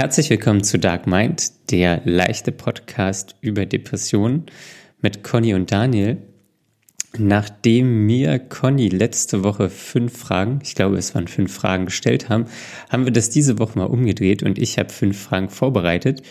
[0.00, 4.46] Herzlich willkommen zu Dark Mind, der leichte Podcast über Depressionen
[5.02, 6.16] mit Conny und Daniel.
[7.18, 12.46] Nachdem mir Conny letzte Woche fünf Fragen, ich glaube es waren fünf Fragen gestellt haben,
[12.88, 16.22] haben wir das diese Woche mal umgedreht und ich habe fünf Fragen vorbereitet.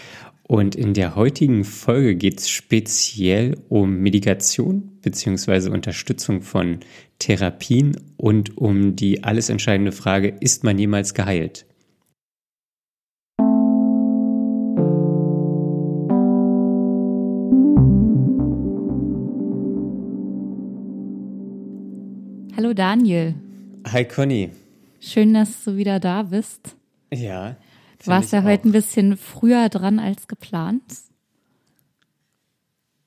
[0.41, 5.69] Und in der heutigen Folge geht es speziell um Medikation bzw.
[5.69, 6.79] Unterstützung von
[7.19, 11.67] Therapien und um die alles entscheidende Frage, ist man jemals geheilt?
[22.69, 23.33] Hallo Daniel.
[23.91, 24.51] Hi Conny.
[24.99, 26.75] Schön, dass du wieder da bist.
[27.11, 27.55] Ja.
[27.97, 30.83] Du warst ja heute ein bisschen früher dran als geplant.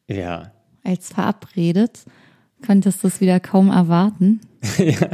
[0.09, 0.51] Ja.
[0.83, 2.01] Als verabredet.
[2.67, 4.41] Konntest du es wieder kaum erwarten.
[4.79, 5.09] ja,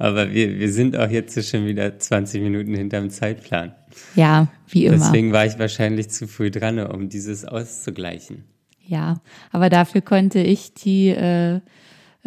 [0.00, 3.76] aber wir, wir sind auch jetzt schon wieder 20 Minuten hinterm Zeitplan.
[4.16, 4.96] Ja, wie immer.
[4.96, 8.42] Deswegen war ich wahrscheinlich zu früh dran, um dieses auszugleichen.
[8.84, 9.20] Ja,
[9.52, 11.60] aber dafür konnte ich die äh,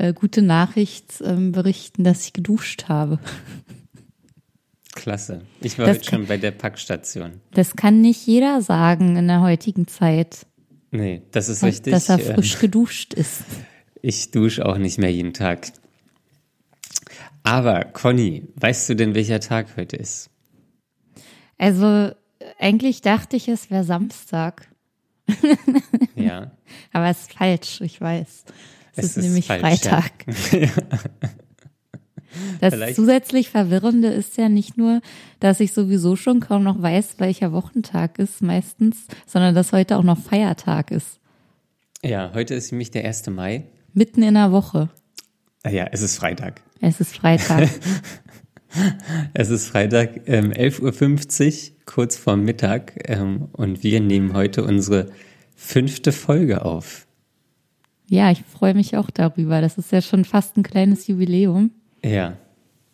[0.02, 3.20] äh, gute Nachricht ähm, berichten, dass ich geduscht habe.
[4.94, 5.42] Klasse.
[5.62, 7.40] Ich war das heute schon bei der Packstation.
[7.52, 10.48] Das kann nicht jeder sagen in der heutigen Zeit.
[10.90, 11.94] Nee, das ist richtig.
[11.94, 13.44] Dass er frisch geduscht ist.
[14.02, 15.72] Ich dusche auch nicht mehr jeden Tag.
[17.44, 20.30] Aber Conny, weißt du denn, welcher Tag heute ist?
[21.58, 22.12] Also,
[22.60, 24.68] eigentlich dachte ich, es wäre Samstag.
[26.16, 26.52] ja.
[26.92, 28.46] Aber es ist falsch, ich weiß.
[28.96, 30.12] Es, ist, ist, nämlich falsch, Freitag.
[30.52, 30.70] Ja.
[32.60, 32.96] Das Vielleicht.
[32.96, 35.02] zusätzlich Verwirrende ist ja nicht nur,
[35.40, 40.04] dass ich sowieso schon kaum noch weiß, welcher Wochentag ist meistens, sondern dass heute auch
[40.04, 41.20] noch Feiertag ist.
[42.04, 43.28] Ja, heute ist nämlich der 1.
[43.28, 43.66] Mai.
[43.94, 44.90] Mitten in der Woche.
[45.64, 46.62] Ah ja, es ist Freitag.
[46.80, 47.70] Es ist Freitag.
[49.34, 52.94] es ist Freitag, ähm, 11.50 Uhr, kurz vor Mittag.
[53.10, 55.12] Ähm, und wir nehmen heute unsere
[55.56, 57.06] fünfte Folge auf.
[58.12, 59.62] Ja, ich freue mich auch darüber.
[59.62, 61.72] Das ist ja schon fast ein kleines Jubiläum.
[62.04, 62.36] Ja.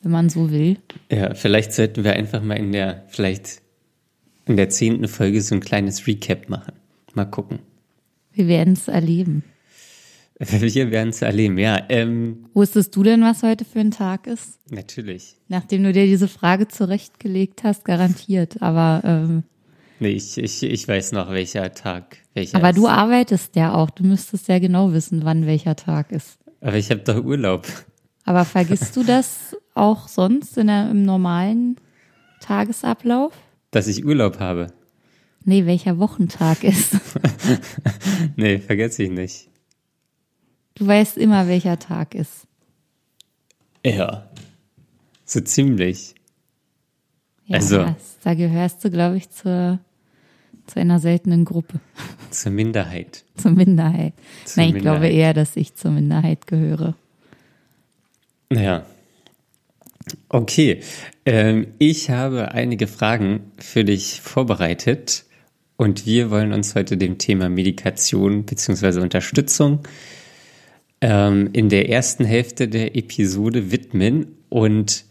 [0.03, 0.77] Wenn man so will.
[1.11, 3.63] Ja, vielleicht sollten wir einfach mal in der, vielleicht
[4.45, 6.73] in der zehnten Folge so ein kleines Recap machen.
[7.15, 7.57] Mal gucken.
[8.31, 9.43] Wir werden es erleben.
[10.39, 11.81] Wir werden es erleben, ja.
[11.89, 14.59] Ähm, Wusstest du denn, was heute für ein Tag ist?
[14.69, 15.35] Natürlich.
[15.47, 18.61] Nachdem du dir diese Frage zurechtgelegt hast, garantiert.
[18.61, 19.43] Aber ähm,
[19.99, 22.77] Nee, ich, ich, ich weiß noch, welcher Tag welcher Aber ist.
[22.77, 23.89] du arbeitest ja auch.
[23.89, 26.37] Du müsstest ja genau wissen, wann welcher Tag ist.
[26.61, 27.65] Aber ich habe doch Urlaub.
[28.25, 31.77] Aber vergisst du das auch sonst in der, im normalen
[32.41, 33.33] Tagesablauf?
[33.71, 34.67] Dass ich Urlaub habe.
[35.45, 36.97] Nee, welcher Wochentag ist.
[38.35, 39.49] nee, vergesse ich nicht.
[40.75, 42.47] Du weißt immer, welcher Tag ist.
[43.85, 44.29] Ja.
[45.25, 46.15] So ziemlich.
[47.45, 49.79] Ja, also, da gehörst du, glaube ich, zur
[50.67, 51.79] zu einer seltenen Gruppe.
[52.29, 53.23] Zur Minderheit.
[53.37, 54.13] zur Minderheit.
[54.45, 54.99] Zur Nein, ich Minderheit.
[55.01, 56.95] glaube eher, dass ich zur Minderheit gehöre.
[58.51, 58.85] Ja.
[60.29, 60.81] Okay.
[61.25, 65.25] Ähm, ich habe einige Fragen für dich vorbereitet
[65.75, 68.99] und wir wollen uns heute dem Thema Medikation bzw.
[69.01, 69.81] Unterstützung
[71.01, 75.05] ähm, in der ersten Hälfte der Episode widmen und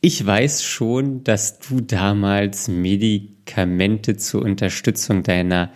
[0.00, 2.68] ich weiß schon, dass du damals
[3.48, 5.70] Medikamente zur Unterstützung deiner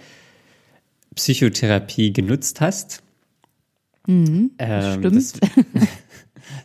[1.15, 3.03] Psychotherapie genutzt hast.
[4.07, 5.17] Mhm, ähm, stimmt.
[5.17, 5.35] Das,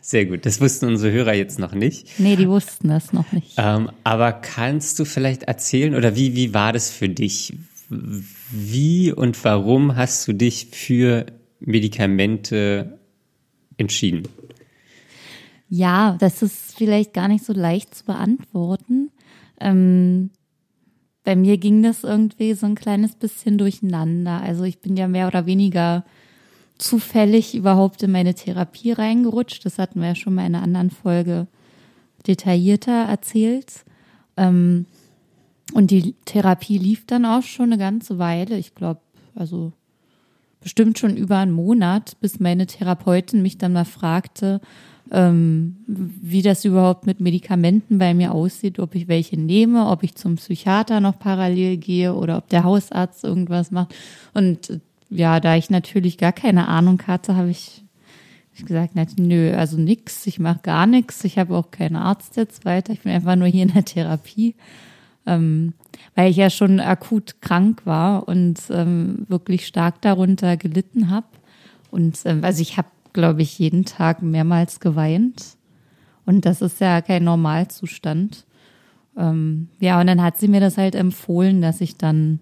[0.02, 0.44] sehr gut.
[0.44, 2.18] Das wussten unsere Hörer jetzt noch nicht.
[2.18, 3.54] Nee, die wussten das noch nicht.
[3.56, 7.54] Ähm, aber kannst du vielleicht erzählen oder wie, wie war das für dich?
[7.88, 11.26] Wie und warum hast du dich für
[11.60, 12.98] Medikamente
[13.76, 14.24] entschieden?
[15.70, 19.10] Ja, das ist vielleicht gar nicht so leicht zu beantworten.
[19.60, 20.30] Ähm,
[21.28, 24.40] bei mir ging das irgendwie so ein kleines bisschen durcheinander.
[24.40, 26.06] Also ich bin ja mehr oder weniger
[26.78, 29.66] zufällig überhaupt in meine Therapie reingerutscht.
[29.66, 31.46] Das hatten wir ja schon mal in einer anderen Folge
[32.26, 33.84] detaillierter erzählt.
[34.38, 34.86] Ähm,
[35.74, 38.56] und die Therapie lief dann auch schon eine ganze Weile.
[38.56, 39.02] Ich glaube,
[39.34, 39.74] also
[40.62, 44.62] bestimmt schon über einen Monat, bis meine Therapeutin mich dann mal fragte,
[45.10, 50.14] ähm, wie das überhaupt mit Medikamenten bei mir aussieht, ob ich welche nehme, ob ich
[50.14, 53.94] zum Psychiater noch parallel gehe oder ob der Hausarzt irgendwas macht.
[54.34, 57.82] Und ja, da ich natürlich gar keine Ahnung hatte, habe ich,
[58.54, 62.64] ich gesagt, nö, also nix, ich mache gar nichts, ich habe auch keinen Arzt jetzt
[62.64, 64.54] weiter, ich bin einfach nur hier in der Therapie.
[65.26, 65.74] Ähm,
[66.14, 71.26] weil ich ja schon akut krank war und ähm, wirklich stark darunter gelitten habe.
[71.90, 72.88] Und ähm, also ich habe
[73.18, 75.56] glaube ich, jeden Tag mehrmals geweint.
[76.24, 78.46] Und das ist ja kein Normalzustand.
[79.16, 82.38] ähm, ja, und dann hat sie mir das halt empfohlen, dass ich dann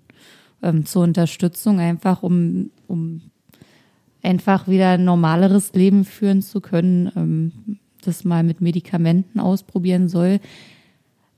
[0.62, 3.22] ähm, zur Unterstützung einfach, um, um
[4.22, 10.40] einfach wieder ein normaleres Leben führen zu können, ähm, das mal mit Medikamenten ausprobieren soll.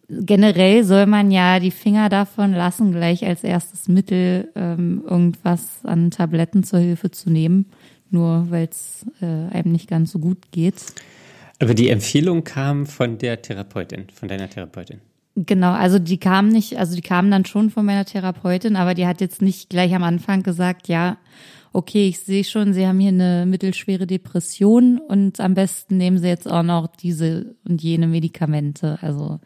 [0.09, 6.11] Generell soll man ja die Finger davon lassen, gleich als erstes Mittel ähm, irgendwas an
[6.11, 7.67] Tabletten zur Hilfe zu nehmen,
[8.11, 10.77] nur weil es äh, einem nicht ganz so gut geht.
[11.61, 15.01] Aber die Empfehlung kam von der Therapeutin, von deiner Therapeutin.
[15.35, 19.07] Genau, also die kam nicht, also die kam dann schon von meiner Therapeutin, aber die
[19.07, 21.17] hat jetzt nicht gleich am Anfang gesagt, ja,
[21.73, 26.27] okay, ich sehe schon, Sie haben hier eine mittelschwere Depression und am besten nehmen Sie
[26.27, 28.99] jetzt auch noch diese und jene Medikamente.
[29.01, 29.39] Also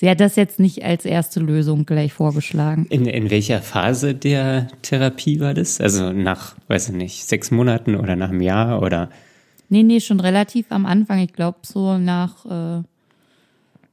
[0.00, 2.86] sie hat das jetzt nicht als erste Lösung gleich vorgeschlagen.
[2.86, 5.78] In, in welcher Phase der Therapie war das?
[5.78, 9.10] Also nach, weiß ich nicht, sechs Monaten oder nach einem Jahr oder?
[9.68, 11.18] Nee, nee, schon relativ am Anfang.
[11.18, 12.82] Ich glaube so nach äh,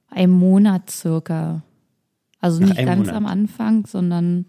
[0.09, 1.61] einem Monat circa.
[2.39, 3.15] Also nicht ganz Monat.
[3.15, 4.45] am Anfang, sondern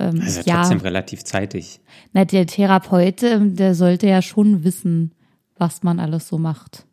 [0.00, 1.80] ähm, also ja, trotzdem relativ zeitig.
[2.12, 5.12] Na, der Therapeut, der sollte ja schon wissen,
[5.56, 6.86] was man alles so macht.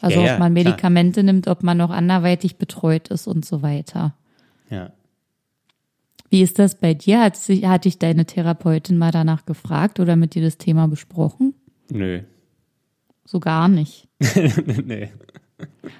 [0.00, 1.32] Also ja, ob man Medikamente klar.
[1.32, 4.14] nimmt, ob man noch anderweitig betreut ist und so weiter.
[4.70, 4.92] Ja.
[6.30, 7.20] Wie ist das bei dir?
[7.20, 11.54] Hat, sich, hat dich deine Therapeutin mal danach gefragt oder mit dir das Thema besprochen?
[11.90, 12.20] Nö.
[13.24, 14.08] So gar nicht.
[14.84, 15.10] nee.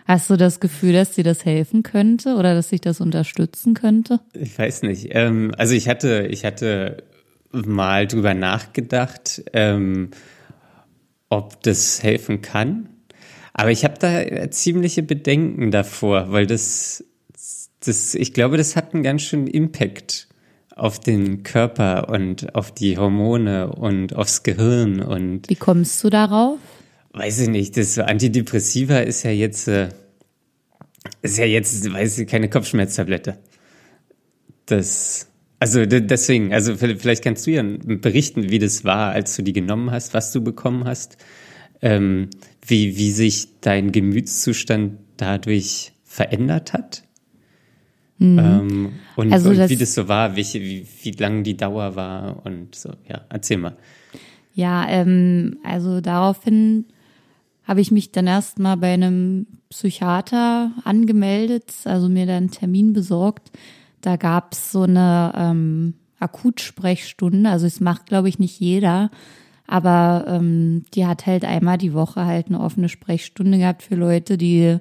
[0.07, 4.21] Hast du das Gefühl, dass dir das helfen könnte oder dass sich das unterstützen könnte?
[4.33, 5.09] Ich weiß nicht.
[5.13, 7.05] Ähm, also ich hatte, ich hatte
[7.53, 10.11] mal drüber nachgedacht, ähm,
[11.29, 12.89] ob das helfen kann.
[13.55, 17.05] Aber ich habe da ziemliche Bedenken davor, weil das,
[17.81, 20.29] das, ich glaube, das hat einen ganz schönen Impact
[20.75, 25.49] auf den Körper und auf die Hormone und aufs Gehirn und.
[25.49, 26.59] Wie kommst du darauf?
[27.19, 29.89] weiß ich nicht, das Antidepressiva ist ja jetzt, äh,
[31.23, 33.39] ist ja jetzt, weiß ich, keine Kopfschmerztablette.
[34.67, 35.29] Das,
[35.59, 39.91] also deswegen, also vielleicht kannst du ja berichten, wie das war, als du die genommen
[39.91, 41.17] hast, was du bekommen hast,
[41.81, 42.29] ähm,
[42.69, 47.03] wie, wie sich dein Gemütszustand dadurch verändert hat.
[48.19, 48.39] Mhm.
[48.39, 52.45] Ähm, und, also und wie das so war, welche, wie, wie lang die Dauer war
[52.45, 52.91] und so.
[53.09, 53.77] Ja, erzähl mal.
[54.55, 56.87] Ja, ähm, also daraufhin
[57.65, 63.53] habe ich mich dann erstmal bei einem Psychiater angemeldet, also mir dann einen Termin besorgt.
[64.01, 69.11] Da gab es so eine ähm, Akutsprechstunde, also es macht, glaube ich, nicht jeder,
[69.69, 74.39] aber ähm, die hat halt einmal die Woche halt eine offene Sprechstunde gehabt für Leute,
[74.39, 74.79] die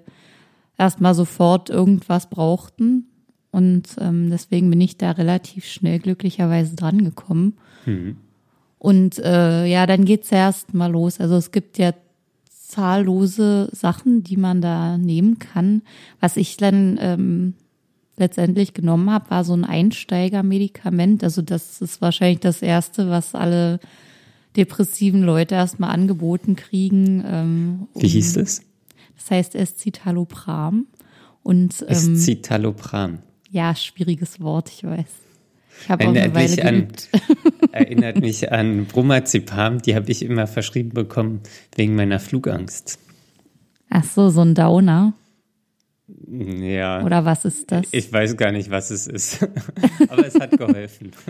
[0.78, 3.06] erstmal sofort irgendwas brauchten.
[3.52, 7.58] Und ähm, deswegen bin ich da relativ schnell glücklicherweise dran gekommen.
[7.86, 8.16] Mhm.
[8.80, 11.20] Und äh, ja, dann geht's ja erst mal los.
[11.20, 11.92] Also es gibt ja
[12.50, 15.82] zahllose Sachen, die man da nehmen kann.
[16.22, 17.56] Was ich dann ähm,
[18.16, 21.26] letztendlich genommen habe, war so ein Einsteigermedikament.
[21.26, 23.80] Also das ist wahrscheinlich das Erste, was alle
[24.58, 27.24] depressiven Leute erstmal angeboten kriegen.
[27.26, 28.64] Ähm, Wie hieß es?
[29.16, 30.88] Das heißt Escitalopram.
[31.44, 33.20] Und, ähm, Escitalopram.
[33.50, 35.06] Ja, schwieriges Wort, ich weiß.
[35.82, 36.88] Ich habe auch eine Weile mich an,
[37.72, 41.42] erinnert mich an Bromazepam, die habe ich immer verschrieben bekommen
[41.76, 43.00] wegen meiner Flugangst.
[43.90, 45.14] Ach so, so ein Downer.
[46.28, 47.04] Ja.
[47.04, 47.86] Oder was ist das?
[47.92, 49.44] Ich weiß gar nicht, was es ist.
[50.10, 51.12] Aber es hat geholfen.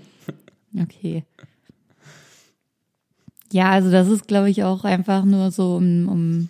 [0.79, 1.23] Okay.
[3.51, 6.49] Ja, also das ist, glaube ich, auch einfach nur so, um, um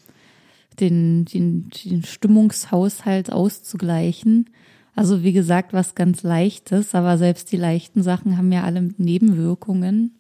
[0.80, 4.50] den, den, den Stimmungshaushalt auszugleichen.
[4.96, 10.18] Also wie gesagt, was ganz leichtes, aber selbst die leichten Sachen haben ja alle Nebenwirkungen.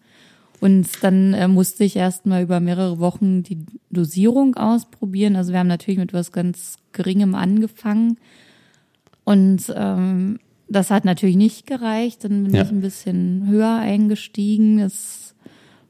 [0.59, 3.59] Und dann äh, musste ich erstmal über mehrere Wochen die
[3.91, 5.35] Dosierung ausprobieren.
[5.35, 8.17] Also wir haben natürlich mit was ganz Geringem angefangen.
[9.23, 12.23] Und ähm, das hat natürlich nicht gereicht.
[12.23, 12.63] Dann bin ja.
[12.63, 14.79] ich ein bisschen höher eingestiegen.
[14.79, 15.26] Das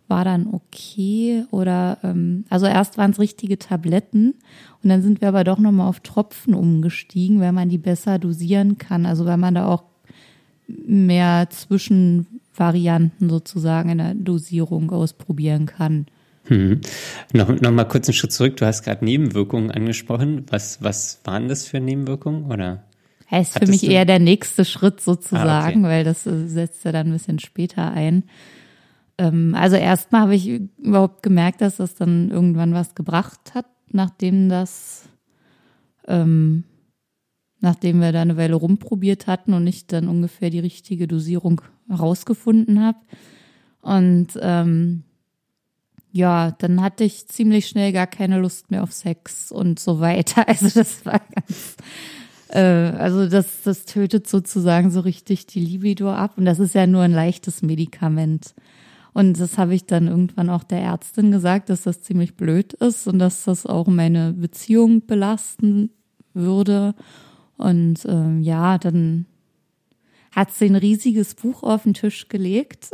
[0.07, 1.43] war dann okay.
[1.51, 4.35] Oder ähm, also erst waren es richtige Tabletten
[4.83, 8.77] und dann sind wir aber doch nochmal auf Tropfen umgestiegen, weil man die besser dosieren
[8.77, 9.05] kann.
[9.05, 9.83] Also weil man da auch
[10.67, 16.07] mehr Zwischenvarianten sozusagen in der Dosierung ausprobieren kann.
[16.45, 16.81] Hm.
[17.33, 18.57] Noch, noch mal kurz einen Schritt zurück.
[18.57, 20.45] Du hast gerade Nebenwirkungen angesprochen.
[20.49, 22.83] Was, was waren das für Nebenwirkungen oder?
[23.29, 25.95] Das ist für mich eher der nächste Schritt sozusagen, ah, okay.
[25.95, 28.23] weil das äh, setzt ja dann ein bisschen später ein.
[29.17, 30.47] Ähm, also erstmal habe ich
[30.77, 35.07] überhaupt gemerkt, dass das dann irgendwann was gebracht hat nachdem das,
[36.07, 36.63] ähm,
[37.59, 42.81] nachdem wir da eine Weile rumprobiert hatten und ich dann ungefähr die richtige Dosierung herausgefunden
[42.81, 42.99] habe.
[43.81, 45.03] Und ähm,
[46.11, 50.45] ja, dann hatte ich ziemlich schnell gar keine Lust mehr auf Sex und so weiter.
[50.47, 51.75] Also das war ganz,
[52.49, 56.37] Äh, also das, das tötet sozusagen so richtig die Libido ab.
[56.37, 58.53] Und das ist ja nur ein leichtes Medikament.
[59.17, 63.07] Und das habe ich dann irgendwann auch der Ärztin gesagt, dass das ziemlich blöd ist
[63.07, 65.89] und dass das auch meine Beziehung belasten
[66.35, 66.93] würde.
[67.57, 69.25] Und ähm, ja, dann
[70.33, 72.89] hat sie ein riesiges Buch auf den Tisch gelegt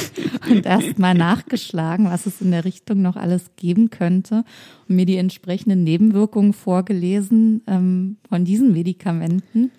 [0.50, 4.42] und erst mal nachgeschlagen, was es in der Richtung noch alles geben könnte
[4.88, 9.70] und mir die entsprechenden Nebenwirkungen vorgelesen ähm, von diesen Medikamenten.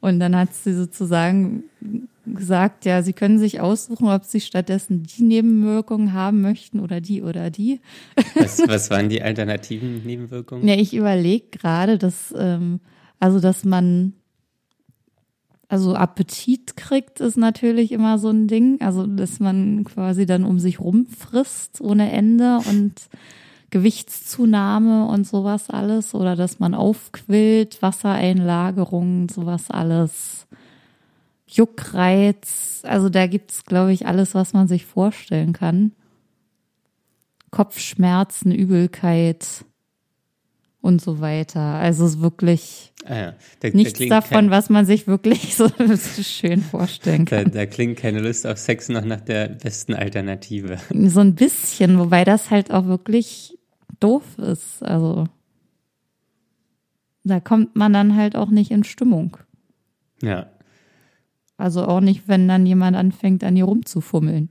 [0.00, 1.64] Und dann hat sie sozusagen
[2.26, 7.22] gesagt, ja, sie können sich aussuchen, ob sie stattdessen die Nebenwirkungen haben möchten oder die
[7.22, 7.80] oder die.
[8.34, 10.66] Was, was waren die alternativen Nebenwirkungen?
[10.66, 12.80] Ja, ich überlege gerade, dass ähm,
[13.20, 14.14] also dass man
[15.68, 18.80] also Appetit kriegt, ist natürlich immer so ein Ding.
[18.80, 22.92] Also, dass man quasi dann um sich rumfrisst ohne Ende und
[23.70, 26.14] Gewichtszunahme und sowas alles.
[26.14, 30.46] Oder dass man aufquillt, Wassereinlagerungen, sowas alles.
[31.54, 32.82] Juckreiz.
[32.84, 35.92] Also da gibt's, glaube ich, alles, was man sich vorstellen kann.
[37.50, 39.64] Kopfschmerzen, Übelkeit
[40.80, 41.60] und so weiter.
[41.60, 45.54] Also es ist wirklich ah ja, da, nichts da davon, kein, was man sich wirklich
[45.56, 45.70] so
[46.22, 47.44] schön vorstellen kann.
[47.44, 50.78] Da, da, klingt keine Lust auf Sex noch nach der besten Alternative.
[50.92, 53.56] So ein bisschen, wobei das halt auch wirklich
[54.00, 54.82] doof ist.
[54.82, 55.26] Also
[57.22, 59.36] da kommt man dann halt auch nicht in Stimmung.
[60.22, 60.50] Ja.
[61.56, 64.50] Also auch nicht, wenn dann jemand anfängt, an ihr rumzufummeln.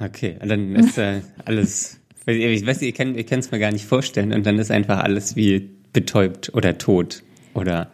[0.00, 4.46] Okay, dann ist äh, alles ich weiß, ihr könnt es mir gar nicht vorstellen und
[4.46, 7.22] dann ist einfach alles wie betäubt oder tot
[7.54, 7.90] oder.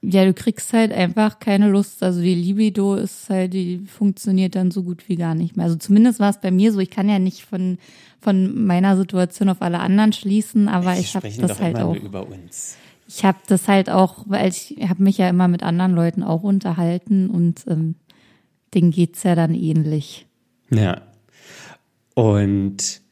[0.00, 2.02] Ja, du kriegst halt einfach keine Lust.
[2.02, 5.64] Also die Libido ist halt, die funktioniert dann so gut wie gar nicht mehr.
[5.64, 6.80] Also zumindest war es bei mir so.
[6.80, 7.78] Ich kann ja nicht von,
[8.20, 11.96] von meiner Situation auf alle anderen schließen, aber ich habe das halt auch.
[11.96, 12.76] Über uns.
[13.06, 16.42] Ich habe das halt auch, weil ich habe mich ja immer mit anderen Leuten auch
[16.42, 17.96] unterhalten und ähm,
[18.72, 20.26] denen geht's ja dann ähnlich.
[20.70, 21.02] Ja.
[22.14, 23.02] Und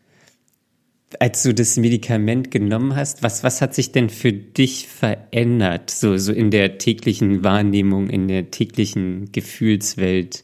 [1.21, 6.17] als du das Medikament genommen hast, was, was hat sich denn für dich verändert, so,
[6.17, 10.43] so in der täglichen Wahrnehmung, in der täglichen Gefühlswelt?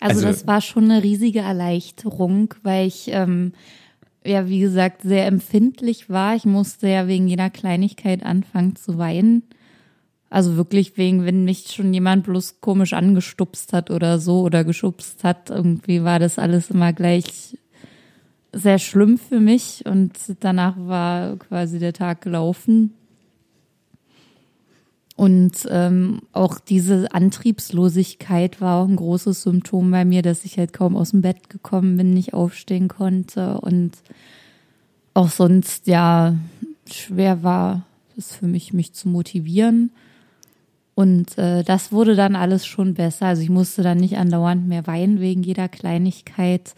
[0.00, 3.52] Also, also das war schon eine riesige Erleichterung, weil ich ähm,
[4.26, 6.34] ja, wie gesagt, sehr empfindlich war.
[6.34, 9.42] Ich musste ja wegen jeder Kleinigkeit anfangen zu weinen.
[10.28, 15.22] Also wirklich wegen, wenn mich schon jemand bloß komisch angestupst hat oder so oder geschubst
[15.24, 17.56] hat, irgendwie war das alles immer gleich
[18.52, 22.94] sehr schlimm für mich und danach war quasi der Tag gelaufen.
[25.16, 30.74] Und ähm, auch diese Antriebslosigkeit war auch ein großes Symptom bei mir, dass ich halt
[30.74, 33.92] kaum aus dem Bett gekommen bin, nicht aufstehen konnte und
[35.14, 36.36] auch sonst ja
[36.86, 37.86] schwer war
[38.18, 39.90] es für mich, mich zu motivieren.
[40.94, 43.26] Und äh, das wurde dann alles schon besser.
[43.26, 46.74] Also ich musste dann nicht andauernd mehr weinen wegen jeder Kleinigkeit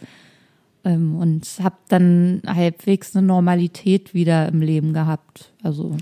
[0.83, 5.53] ähm, und habe dann halbwegs eine Normalität wieder im Leben gehabt.
[5.63, 5.95] Also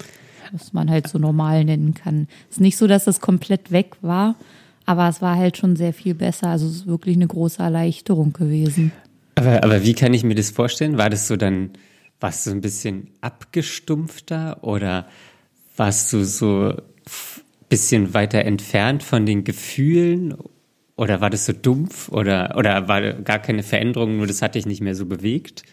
[0.51, 2.27] was man halt so normal nennen kann.
[2.49, 4.35] Es ist nicht so, dass es komplett weg war,
[4.85, 6.47] aber es war halt schon sehr viel besser.
[6.47, 8.91] Also es ist wirklich eine große Erleichterung gewesen.
[9.35, 10.97] Aber, aber wie kann ich mir das vorstellen?
[10.97, 11.71] War das so dann,
[12.19, 15.07] warst du ein bisschen abgestumpfter oder
[15.75, 16.81] warst du so ein
[17.69, 20.35] bisschen weiter entfernt von den Gefühlen
[20.95, 24.65] oder war das so dumpf oder, oder war gar keine Veränderung, nur das hat dich
[24.65, 25.63] nicht mehr so bewegt?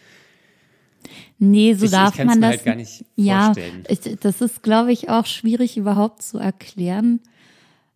[1.39, 2.51] Nee, so ich, darf ich man das.
[2.51, 3.53] Halt gar nicht ja.
[3.87, 7.19] Ich, das ist, glaube ich, auch schwierig überhaupt zu erklären.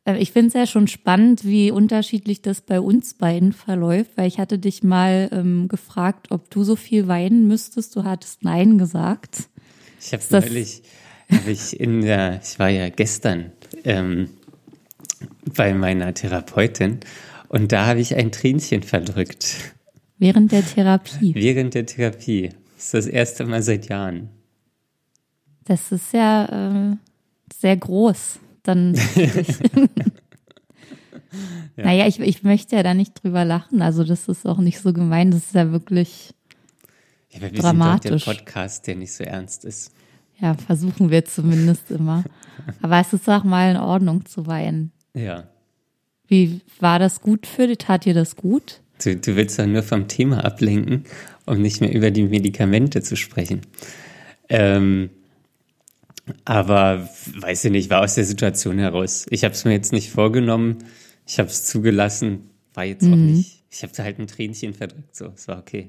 [0.05, 4.27] Äh, ich finde es ja schon spannend, wie unterschiedlich das bei uns beiden verläuft, weil
[4.27, 7.95] ich hatte dich mal ähm, gefragt, ob du so viel weinen müsstest.
[7.95, 9.49] Du hattest Nein gesagt.
[10.01, 10.81] Ich habe neulich,
[11.31, 13.51] hab ich in der, ich war ja gestern
[13.83, 14.29] ähm,
[15.55, 16.99] bei meiner Therapeutin
[17.49, 19.73] und da habe ich ein Tränchen verdrückt.
[20.17, 21.33] Während der Therapie?
[21.33, 22.49] Während der Therapie.
[22.79, 24.29] Das ist das erste Mal seit Jahren.
[25.65, 26.95] Das ist ja äh,
[27.53, 28.39] sehr groß.
[28.63, 28.95] Dann.
[29.15, 29.33] ja.
[31.75, 33.81] Naja, ich, ich möchte ja da nicht drüber lachen.
[33.81, 35.31] Also, das ist auch nicht so gemein.
[35.31, 36.33] Das ist ja wirklich
[37.31, 38.11] ja, wir dramatisch.
[38.11, 39.91] Sind doch der Podcast, der nicht so ernst ist.
[40.39, 42.23] Ja, versuchen wir zumindest immer.
[42.81, 44.93] Aber es ist auch mal in Ordnung zu weinen.
[45.13, 45.49] Ja.
[46.27, 47.79] Wie war das gut für dich?
[47.79, 48.79] Tat dir das gut?
[49.03, 51.03] Du, du willst doch nur vom Thema ablenken,
[51.49, 53.61] um nicht mehr über die Medikamente zu sprechen.
[54.47, 55.09] Ähm,
[56.45, 59.25] aber weiß ich nicht, war aus der Situation heraus.
[59.29, 60.77] Ich habe es mir jetzt nicht vorgenommen,
[61.25, 63.13] ich habe es zugelassen, war jetzt mhm.
[63.13, 63.63] auch nicht.
[63.71, 65.87] Ich habe halt ein Tränchen verdrückt, so, es war okay.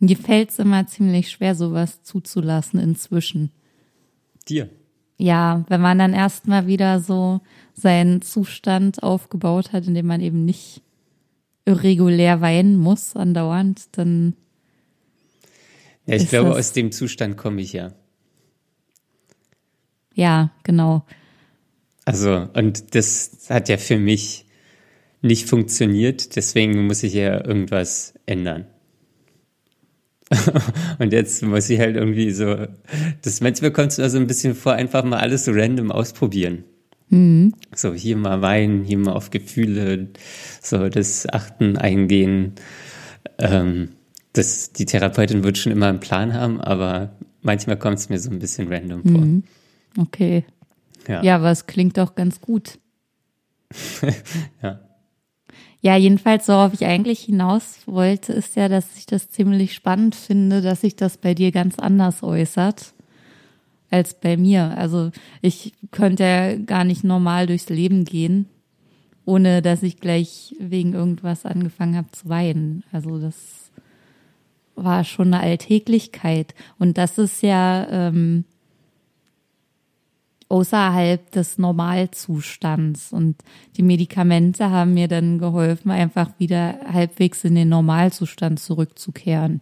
[0.00, 3.50] Mir fällt es immer ziemlich schwer, sowas zuzulassen inzwischen.
[4.48, 4.68] dir.
[5.20, 7.40] Ja, wenn man dann erstmal wieder so
[7.74, 10.82] seinen Zustand aufgebaut hat, in dem man eben nicht
[11.68, 14.34] irregulär weinen muss andauernd, dann.
[16.06, 17.92] Ja, ich glaube, aus dem Zustand komme ich ja.
[20.14, 21.04] Ja, genau.
[22.04, 24.46] Also, und das hat ja für mich
[25.20, 28.66] nicht funktioniert, deswegen muss ich ja irgendwas ändern.
[30.98, 32.66] und jetzt muss ich halt irgendwie so,
[33.22, 36.64] das manchmal kommt es mir so ein bisschen vor, einfach mal alles so random ausprobieren.
[37.10, 37.54] Mhm.
[37.74, 40.08] So hier mal weinen, hier mal auf Gefühle,
[40.60, 42.54] so das Achten eingehen.
[43.38, 43.90] Ähm,
[44.32, 47.10] das, die Therapeutin wird schon immer einen Plan haben, aber
[47.42, 49.20] manchmal kommt es mir so ein bisschen random vor.
[49.20, 49.42] Mhm.
[49.96, 50.44] Okay.
[51.06, 51.22] Ja.
[51.22, 52.78] ja, aber es klingt doch ganz gut.
[54.62, 54.80] ja.
[55.80, 60.60] Ja, jedenfalls, worauf ich eigentlich hinaus wollte, ist ja, dass ich das ziemlich spannend finde,
[60.60, 62.94] dass sich das bei dir ganz anders äußert
[63.90, 64.76] als bei mir.
[64.76, 68.46] Also ich könnte ja gar nicht normal durchs Leben gehen,
[69.24, 72.84] ohne dass ich gleich wegen irgendwas angefangen habe zu weinen.
[72.92, 73.70] Also das
[74.74, 76.54] war schon eine Alltäglichkeit.
[76.78, 78.44] Und das ist ja ähm,
[80.48, 83.12] außerhalb des Normalzustands.
[83.12, 83.36] Und
[83.76, 89.60] die Medikamente haben mir dann geholfen, einfach wieder halbwegs in den Normalzustand zurückzukehren.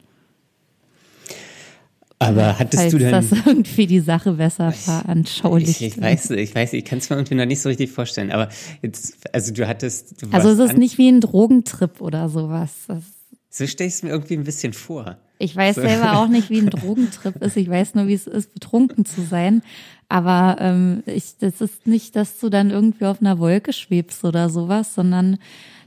[2.18, 3.12] Aber hattest Falls du denn.
[3.12, 5.80] das irgendwie die Sache besser veranschaulicht.
[5.80, 8.32] Ich, ich weiß, ich weiß, ich kann es mir irgendwie noch nicht so richtig vorstellen.
[8.32, 8.48] Aber
[8.82, 10.22] jetzt, also du hattest.
[10.22, 12.72] Du also es ist nicht wie ein Drogentrip oder sowas.
[12.88, 13.02] Das
[13.50, 15.16] so stelle ich es mir irgendwie ein bisschen vor.
[15.38, 15.82] Ich weiß so.
[15.82, 17.56] selber auch nicht, wie ein Drogentrip ist.
[17.56, 19.62] Ich weiß nur, wie es ist, betrunken zu sein.
[20.08, 24.48] Aber ähm, ich, das ist nicht, dass du dann irgendwie auf einer Wolke schwebst oder
[24.48, 25.38] sowas, sondern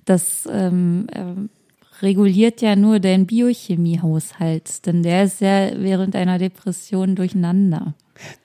[0.06, 1.24] das ähm, äh,
[2.02, 7.94] reguliert ja nur dein Biochemiehaushalt, denn der ist ja während einer Depression durcheinander.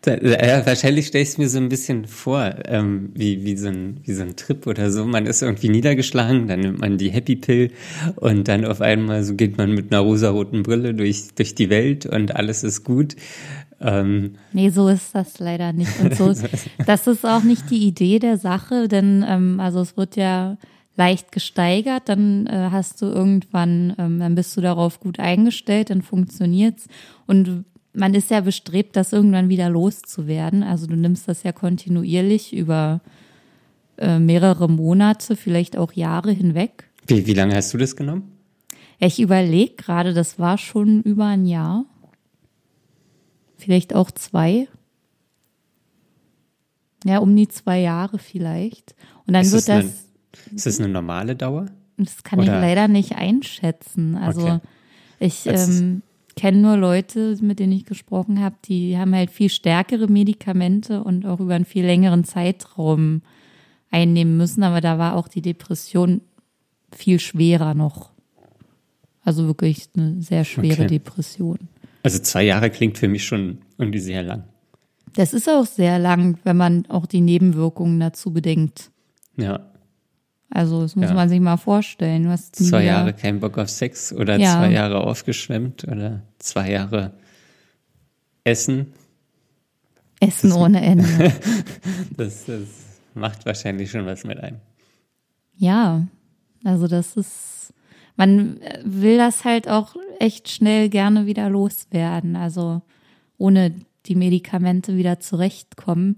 [0.03, 3.69] Da, ja, wahrscheinlich stelle ich es mir so ein bisschen vor, ähm, wie, wie, so
[3.69, 5.05] ein, wie so ein Trip oder so.
[5.05, 7.73] Man ist irgendwie niedergeschlagen, dann nimmt man die Happy Pill
[8.17, 12.07] und dann auf einmal so geht man mit einer rosaroten Brille durch, durch die Welt
[12.07, 13.17] und alles ist gut.
[13.81, 15.99] Ähm, nee, so ist das leider nicht.
[16.01, 16.33] Und so
[16.87, 20.57] das ist auch nicht die Idee der Sache, denn ähm, also es wird ja
[20.97, 26.03] leicht gesteigert, dann äh, hast du irgendwann, ähm, dann bist du darauf gut eingestellt, dann
[26.03, 26.87] funktioniert's
[27.27, 30.63] und man ist ja bestrebt, das irgendwann wieder loszuwerden.
[30.63, 33.01] Also du nimmst das ja kontinuierlich über
[33.99, 36.91] äh, mehrere Monate, vielleicht auch Jahre hinweg.
[37.07, 38.33] Wie, wie lange hast du das genommen?
[38.99, 41.85] Ich überlege gerade, das war schon über ein Jahr.
[43.57, 44.69] Vielleicht auch zwei.
[47.05, 48.95] Ja, um die zwei Jahre vielleicht.
[49.27, 50.09] Und dann ist wird das.
[50.55, 51.67] Ist das eine normale Dauer?
[51.97, 52.55] Das kann Oder?
[52.55, 54.17] ich leider nicht einschätzen.
[54.17, 54.61] Also okay.
[55.21, 55.47] ich.
[55.47, 56.03] Ähm,
[56.37, 61.27] kenne nur Leute, mit denen ich gesprochen habe, die haben halt viel stärkere Medikamente und
[61.27, 63.23] auch über einen viel längeren Zeitraum
[63.91, 64.63] einnehmen müssen.
[64.63, 66.21] Aber da war auch die Depression
[66.93, 68.11] viel schwerer noch.
[69.23, 70.87] Also wirklich eine sehr schwere okay.
[70.87, 71.59] Depression.
[72.03, 74.45] Also zwei Jahre klingt für mich schon irgendwie sehr lang.
[75.15, 78.91] Das ist auch sehr lang, wenn man auch die Nebenwirkungen dazu bedenkt.
[79.37, 79.61] Ja.
[80.55, 81.15] Also das muss ja.
[81.15, 82.23] man sich mal vorstellen.
[82.23, 84.53] Du hast zwei Jahre keinen Bock auf Sex oder ja.
[84.53, 87.11] zwei Jahre aufgeschwemmt oder zwei Jahre
[88.45, 88.93] Essen.
[90.21, 91.09] Essen das, ohne Ende.
[92.17, 92.69] das, das
[93.15, 94.59] macht wahrscheinlich schon was mit einem.
[95.57, 96.07] Ja,
[96.63, 97.75] also das ist,
[98.17, 102.37] man will das halt auch echt schnell gerne wieder loswerden.
[102.37, 102.81] Also
[103.39, 103.75] ohne
[104.07, 106.17] die Medikamente wieder zurechtkommen.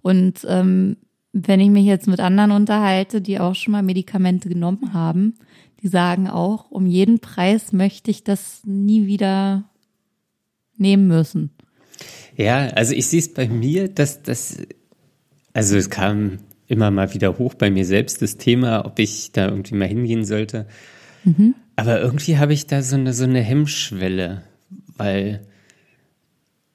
[0.00, 0.96] Und ähm,
[1.34, 5.34] wenn ich mich jetzt mit anderen unterhalte, die auch schon mal Medikamente genommen haben,
[5.82, 9.64] die sagen auch, um jeden Preis möchte ich das nie wieder
[10.76, 11.50] nehmen müssen.
[12.36, 14.58] Ja, also ich sehe es bei mir, dass das,
[15.52, 19.48] also es kam immer mal wieder hoch bei mir selbst das Thema, ob ich da
[19.48, 20.66] irgendwie mal hingehen sollte.
[21.24, 21.56] Mhm.
[21.76, 24.44] Aber irgendwie habe ich da so eine, so eine Hemmschwelle,
[24.96, 25.44] weil,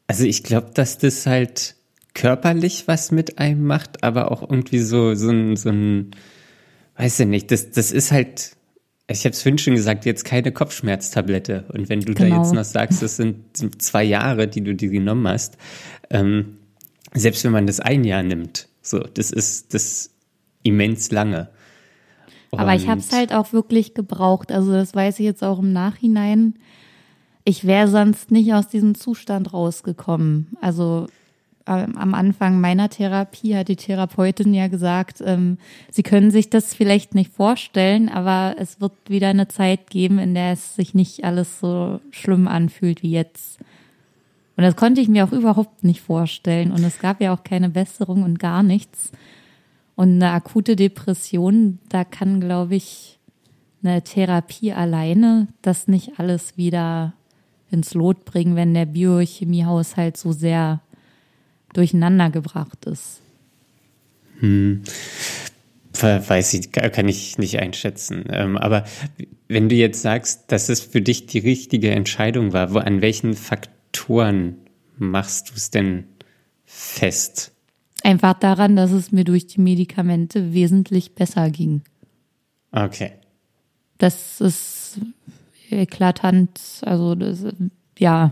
[0.05, 1.75] also ich glaube, dass das halt,
[2.19, 6.11] körperlich was mit einem macht, aber auch irgendwie so, so ein, so ein,
[6.97, 8.57] weiß ich nicht, das, das ist halt,
[9.07, 11.63] ich habe es vorhin schon gesagt, jetzt keine Kopfschmerztablette.
[11.71, 12.35] Und wenn du genau.
[12.35, 15.57] da jetzt noch sagst, das sind zwei Jahre, die du dir genommen hast,
[16.09, 16.57] ähm,
[17.13, 20.09] selbst wenn man das ein Jahr nimmt, so, das ist das
[20.61, 21.47] immens lange.
[22.49, 24.51] Und Aber ich habe es halt auch wirklich gebraucht.
[24.51, 26.55] Also das weiß ich jetzt auch im Nachhinein.
[27.45, 30.57] Ich wäre sonst nicht aus diesem Zustand rausgekommen.
[30.59, 31.07] Also
[31.69, 35.57] am Anfang meiner Therapie hat die Therapeutin ja gesagt, ähm,
[35.91, 40.33] sie können sich das vielleicht nicht vorstellen, aber es wird wieder eine Zeit geben, in
[40.33, 43.59] der es sich nicht alles so schlimm anfühlt wie jetzt.
[44.57, 46.71] Und das konnte ich mir auch überhaupt nicht vorstellen.
[46.71, 49.11] Und es gab ja auch keine Besserung und gar nichts.
[49.95, 53.19] Und eine akute Depression, da kann, glaube ich,
[53.83, 57.13] eine Therapie alleine das nicht alles wieder
[57.71, 60.81] ins Lot bringen, wenn der Biochemiehaushalt so sehr
[61.73, 63.21] durcheinander gebracht ist.
[64.39, 64.83] Hm.
[66.01, 68.23] Weiß ich, kann ich nicht einschätzen.
[68.29, 68.85] Ähm, aber
[69.49, 73.33] wenn du jetzt sagst, dass es für dich die richtige Entscheidung war, wo, an welchen
[73.33, 74.55] Faktoren
[74.97, 76.05] machst du es denn
[76.63, 77.51] fest?
[78.03, 81.81] Einfach daran, dass es mir durch die Medikamente wesentlich besser ging.
[82.71, 83.11] Okay.
[83.97, 85.01] Das ist
[85.69, 87.45] eklatant, also das,
[87.97, 88.31] ja,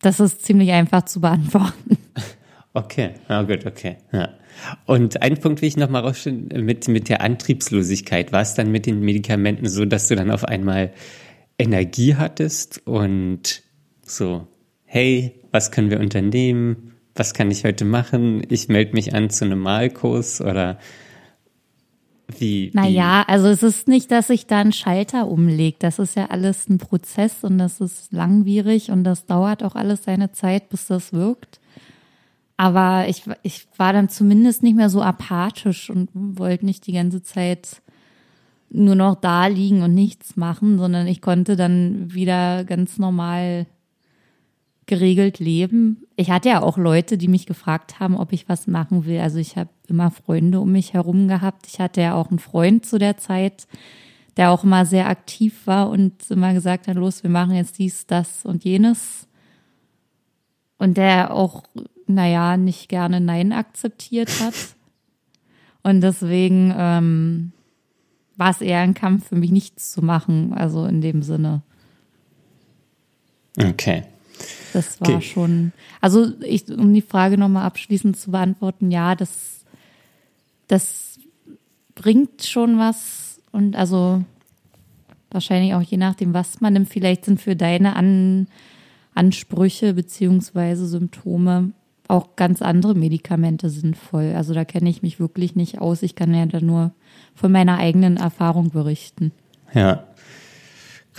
[0.00, 1.98] das ist ziemlich einfach zu beantworten.
[2.72, 3.96] Okay, ja gut, okay.
[4.12, 4.28] Ja.
[4.86, 8.32] Und ein Punkt will ich noch mal rausstellen, mit, mit der Antriebslosigkeit.
[8.32, 10.92] War es dann mit den Medikamenten so, dass du dann auf einmal
[11.58, 13.62] Energie hattest und
[14.02, 14.46] so,
[14.84, 16.94] hey, was können wir unternehmen?
[17.16, 18.42] Was kann ich heute machen?
[18.48, 20.78] Ich melde mich an zu einem Malkurs oder
[22.38, 22.70] wie?
[22.74, 25.82] Naja, also es ist nicht, dass sich da ein Schalter umlegt.
[25.82, 30.04] Das ist ja alles ein Prozess und das ist langwierig und das dauert auch alles
[30.04, 31.60] seine Zeit, bis das wirkt.
[32.56, 37.22] Aber ich, ich war dann zumindest nicht mehr so apathisch und wollte nicht die ganze
[37.22, 37.80] Zeit
[38.68, 43.66] nur noch da liegen und nichts machen, sondern ich konnte dann wieder ganz normal
[44.90, 46.04] geregelt leben.
[46.16, 49.20] Ich hatte ja auch Leute, die mich gefragt haben, ob ich was machen will.
[49.20, 51.66] Also ich habe immer Freunde um mich herum gehabt.
[51.66, 53.66] Ich hatte ja auch einen Freund zu der Zeit,
[54.36, 58.06] der auch immer sehr aktiv war und immer gesagt hat, los, wir machen jetzt dies,
[58.06, 59.26] das und jenes.
[60.76, 61.62] Und der auch
[62.06, 64.54] naja, nicht gerne Nein akzeptiert hat.
[65.82, 67.52] Und deswegen ähm,
[68.36, 71.62] war es eher ein Kampf für mich, nichts zu machen, also in dem Sinne.
[73.58, 74.04] Okay.
[74.72, 75.20] Das war okay.
[75.20, 79.64] schon, also ich, um die Frage nochmal abschließend zu beantworten, ja, das,
[80.68, 81.18] das
[81.94, 84.24] bringt schon was und also
[85.30, 88.46] wahrscheinlich auch je nachdem, was man nimmt, vielleicht sind für deine An
[89.12, 91.72] Ansprüche beziehungsweise Symptome
[92.08, 94.34] auch ganz andere Medikamente sinnvoll.
[94.36, 96.02] Also da kenne ich mich wirklich nicht aus.
[96.02, 96.92] Ich kann ja da nur
[97.34, 99.32] von meiner eigenen Erfahrung berichten.
[99.74, 100.04] Ja,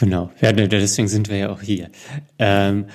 [0.02, 0.32] genau.
[0.42, 1.90] Ja, deswegen sind wir ja auch hier.
[2.40, 2.88] Ähm,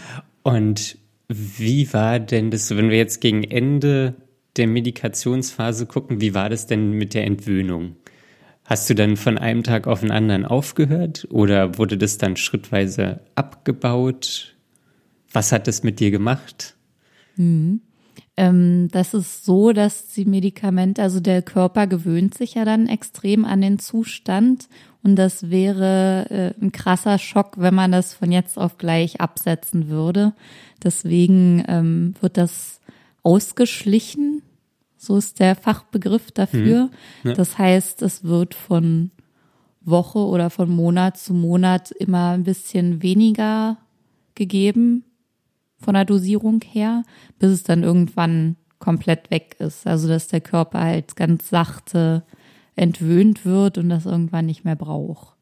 [0.42, 4.14] und wie war denn das, wenn wir jetzt gegen Ende
[4.56, 7.96] der Medikationsphase gucken, wie war das denn mit der Entwöhnung?
[8.64, 13.20] Hast du dann von einem Tag auf den anderen aufgehört oder wurde das dann schrittweise
[13.36, 14.56] abgebaut?
[15.32, 16.74] Was hat das mit dir gemacht?
[17.36, 17.80] Mhm.
[18.36, 23.44] Ähm, das ist so, dass die Medikamente, also der Körper gewöhnt sich ja dann extrem
[23.44, 24.68] an den Zustand
[25.06, 29.86] und das wäre äh, ein krasser Schock, wenn man das von jetzt auf gleich absetzen
[29.86, 30.32] würde.
[30.82, 32.80] Deswegen ähm, wird das
[33.22, 34.42] ausgeschlichen,
[34.96, 36.90] so ist der Fachbegriff dafür.
[37.22, 37.28] Mhm.
[37.28, 37.34] Ja.
[37.34, 39.12] Das heißt, es wird von
[39.80, 43.76] Woche oder von Monat zu Monat immer ein bisschen weniger
[44.34, 45.04] gegeben
[45.78, 47.04] von der Dosierung her,
[47.38, 49.86] bis es dann irgendwann komplett weg ist.
[49.86, 52.24] Also dass der Körper halt ganz sachte
[52.76, 55.34] entwöhnt wird und das irgendwann nicht mehr braucht.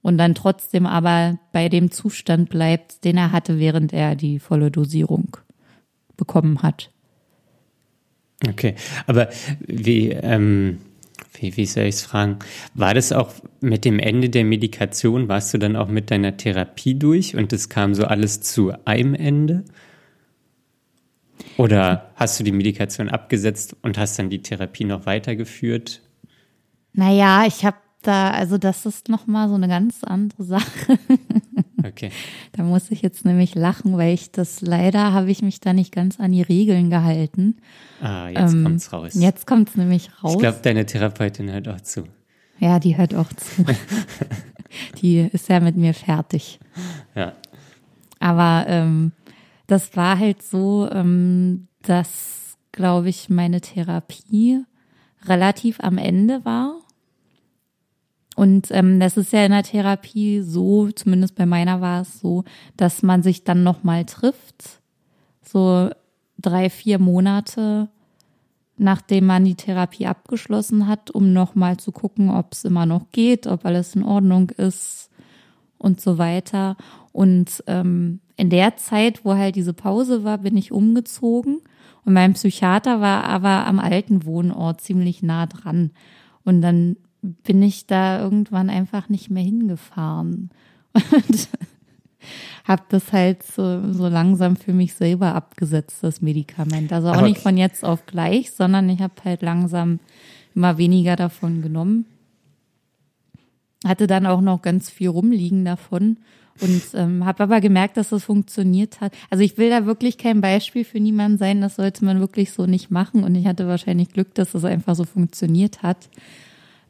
[0.00, 4.70] Und dann trotzdem aber bei dem Zustand bleibt, den er hatte, während er die volle
[4.70, 5.36] Dosierung
[6.16, 6.90] bekommen hat.
[8.48, 8.74] Okay,
[9.06, 9.28] aber
[9.60, 10.78] wie, ähm,
[11.34, 12.38] wie, wie soll ich es fragen?
[12.74, 16.98] War das auch mit dem Ende der Medikation, warst du dann auch mit deiner Therapie
[16.98, 19.64] durch und es kam so alles zu einem Ende?
[21.56, 26.02] Oder hast du die Medikation abgesetzt und hast dann die Therapie noch weitergeführt?
[26.92, 30.98] Naja, ich habe da, also das ist nochmal so eine ganz andere Sache.
[31.84, 32.12] Okay.
[32.52, 35.92] da muss ich jetzt nämlich lachen, weil ich das leider habe ich mich da nicht
[35.92, 37.56] ganz an die Regeln gehalten.
[38.00, 39.14] Ah, jetzt ähm, kommt's raus.
[39.14, 40.34] Jetzt kommt's nämlich raus.
[40.34, 42.04] Ich glaube, deine Therapeutin hört auch zu.
[42.60, 43.64] Ja, die hört auch zu.
[45.02, 46.60] die ist ja mit mir fertig.
[47.16, 47.32] Ja.
[48.20, 49.10] Aber ähm,
[49.66, 54.62] das war halt so, ähm, dass, glaube ich, meine Therapie
[55.26, 56.76] relativ am Ende war
[58.34, 62.44] und ähm, das ist ja in der Therapie so, zumindest bei meiner war es so,
[62.76, 64.80] dass man sich dann nochmal trifft,
[65.42, 65.90] so
[66.38, 67.88] drei, vier Monate
[68.78, 73.46] nachdem man die Therapie abgeschlossen hat, um nochmal zu gucken, ob es immer noch geht,
[73.46, 75.10] ob alles in Ordnung ist
[75.78, 76.76] und so weiter.
[77.12, 81.60] Und ähm, in der Zeit, wo halt diese Pause war, bin ich umgezogen
[82.04, 85.90] und mein Psychiater war aber am alten Wohnort ziemlich nah dran.
[86.44, 90.50] Und dann bin ich da irgendwann einfach nicht mehr hingefahren.
[90.94, 91.48] Und
[92.64, 96.92] habe das halt so, so langsam für mich selber abgesetzt, das Medikament.
[96.92, 100.00] Also auch Aber- nicht von jetzt auf gleich, sondern ich habe halt langsam
[100.54, 102.06] immer weniger davon genommen.
[103.84, 106.18] Hatte dann auch noch ganz viel rumliegen davon
[106.62, 109.12] und ähm, habe aber gemerkt, dass das funktioniert hat.
[109.30, 112.66] Also ich will da wirklich kein Beispiel für niemanden sein, das sollte man wirklich so
[112.66, 116.08] nicht machen und ich hatte wahrscheinlich Glück, dass es einfach so funktioniert hat.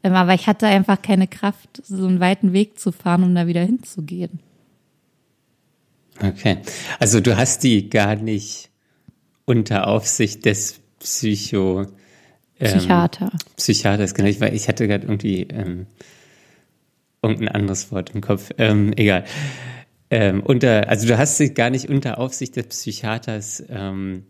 [0.03, 3.47] Ähm, aber ich hatte einfach keine Kraft, so einen weiten Weg zu fahren, um da
[3.47, 4.39] wieder hinzugehen.
[6.21, 6.57] Okay.
[6.99, 8.69] Also du hast die gar nicht
[9.45, 11.87] unter Aufsicht des Psycho
[12.59, 13.31] ähm, Psychiater.
[13.57, 14.29] Psychiaters, genau.
[14.29, 15.87] Ich, ich hatte gerade irgendwie ähm,
[17.23, 18.51] irgendein anderes Wort im Kopf.
[18.57, 19.23] Ähm, egal.
[20.09, 24.25] Ähm, unter, also du hast sie gar nicht unter Aufsicht des Psychiaters ähm,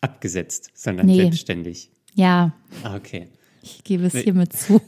[0.00, 1.16] abgesetzt, sondern Nee.
[1.16, 1.90] selbstständig.
[2.14, 3.28] Ja, Ah, okay.
[3.62, 4.82] ich gebe es hiermit zu.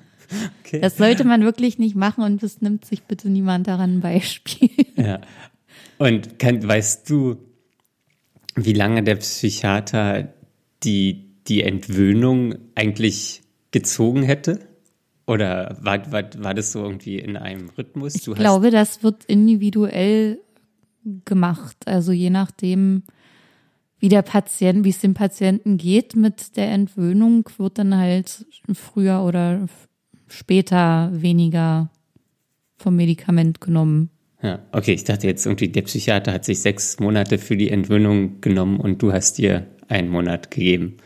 [0.64, 0.80] okay.
[0.80, 4.70] Das sollte man wirklich nicht machen und es nimmt sich bitte niemand daran ein Beispiel.
[4.96, 5.20] Ja.
[5.98, 7.36] Und kann, weißt du,
[8.54, 10.32] wie lange der Psychiater
[10.84, 14.60] die, die Entwöhnung eigentlich gezogen hätte?
[15.28, 18.14] Oder war, war, war das so irgendwie in einem Rhythmus?
[18.16, 20.40] Ich Du hast- glaube, das wird individuell
[21.26, 21.76] gemacht.
[21.86, 23.02] Also je nachdem,
[23.98, 29.22] wie der Patient, wie es dem Patienten geht mit der Entwöhnung, wird dann halt früher
[29.22, 29.66] oder
[30.28, 31.90] später weniger
[32.76, 34.10] vom Medikament genommen.
[34.42, 38.40] Ja, okay, ich dachte jetzt irgendwie, der Psychiater hat sich sechs Monate für die Entwöhnung
[38.40, 40.96] genommen und du hast dir einen Monat gegeben.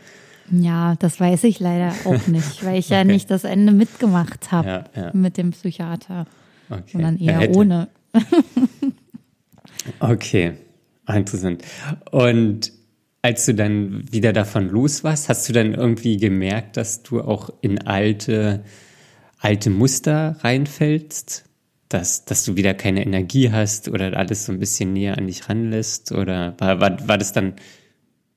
[0.53, 4.69] Ja, das weiß ich leider auch nicht, weil ich ja nicht das Ende mitgemacht habe
[4.69, 5.11] Ja, ja.
[5.15, 6.27] mit dem Psychiater,
[6.71, 6.83] Okay.
[6.93, 7.89] sondern eher ohne.
[9.99, 10.53] Okay,
[11.09, 11.63] interessant.
[12.11, 12.73] Und
[13.23, 17.51] als du dann wieder davon los warst, hast du dann irgendwie gemerkt, dass du auch
[17.61, 18.65] in alte,
[19.41, 21.45] alte Muster reinfällst?
[21.89, 25.49] Dass, dass du wieder keine Energie hast oder alles so ein bisschen näher an dich
[25.49, 26.11] ranlässt?
[26.13, 27.55] Oder war, war, war das dann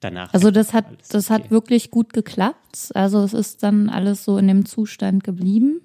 [0.06, 0.34] danach?
[0.34, 1.34] Also das hat, das okay?
[1.34, 2.91] hat wirklich gut geklappt.
[2.94, 5.82] Also es ist dann alles so in dem Zustand geblieben.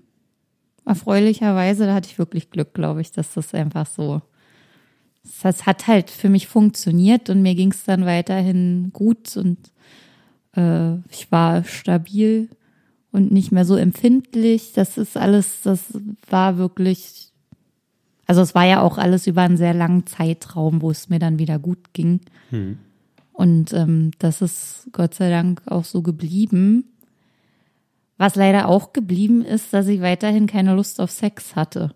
[0.85, 4.23] Erfreulicherweise, da hatte ich wirklich Glück, glaube ich, dass das einfach so.
[5.43, 9.59] Das hat halt für mich funktioniert und mir ging es dann weiterhin gut und
[10.57, 12.49] äh, ich war stabil
[13.13, 14.73] und nicht mehr so empfindlich.
[14.73, 15.93] Das ist alles, das
[16.29, 17.33] war wirklich.
[18.27, 21.39] Also es war ja auch alles über einen sehr langen Zeitraum, wo es mir dann
[21.39, 22.21] wieder gut ging.
[23.40, 26.85] Und ähm, das ist Gott sei Dank auch so geblieben.
[28.18, 31.94] Was leider auch geblieben ist, dass ich weiterhin keine Lust auf Sex hatte.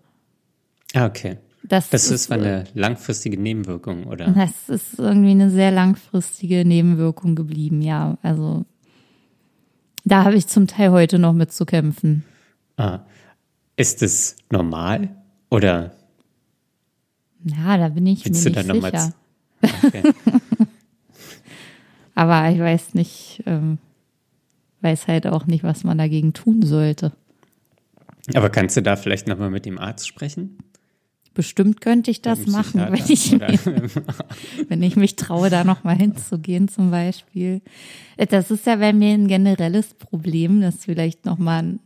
[0.95, 1.37] Ah, okay.
[1.61, 4.31] Das, Das ist eine langfristige Nebenwirkung, oder?
[4.31, 8.17] Das ist irgendwie eine sehr langfristige Nebenwirkung geblieben, ja.
[8.23, 8.65] Also
[10.03, 12.23] da habe ich zum Teil heute noch mit zu kämpfen.
[12.77, 13.01] Ah.
[13.77, 15.15] Ist es normal?
[15.51, 15.91] Oder
[17.43, 19.13] Ja, da bin ich willst mir du nicht sicher.
[19.83, 20.01] Okay.
[22.15, 23.77] Aber ich weiß nicht, ähm,
[24.81, 27.11] weiß halt auch nicht, was man dagegen tun sollte.
[28.33, 30.57] Aber kannst du da vielleicht nochmal mit dem Arzt sprechen?
[31.33, 33.49] Bestimmt könnte ich das machen, wenn ich, Oder-
[34.69, 37.61] wenn ich mich traue, da nochmal hinzugehen zum Beispiel.
[38.29, 41.79] Das ist ja bei mir ein generelles Problem, das vielleicht nochmal ein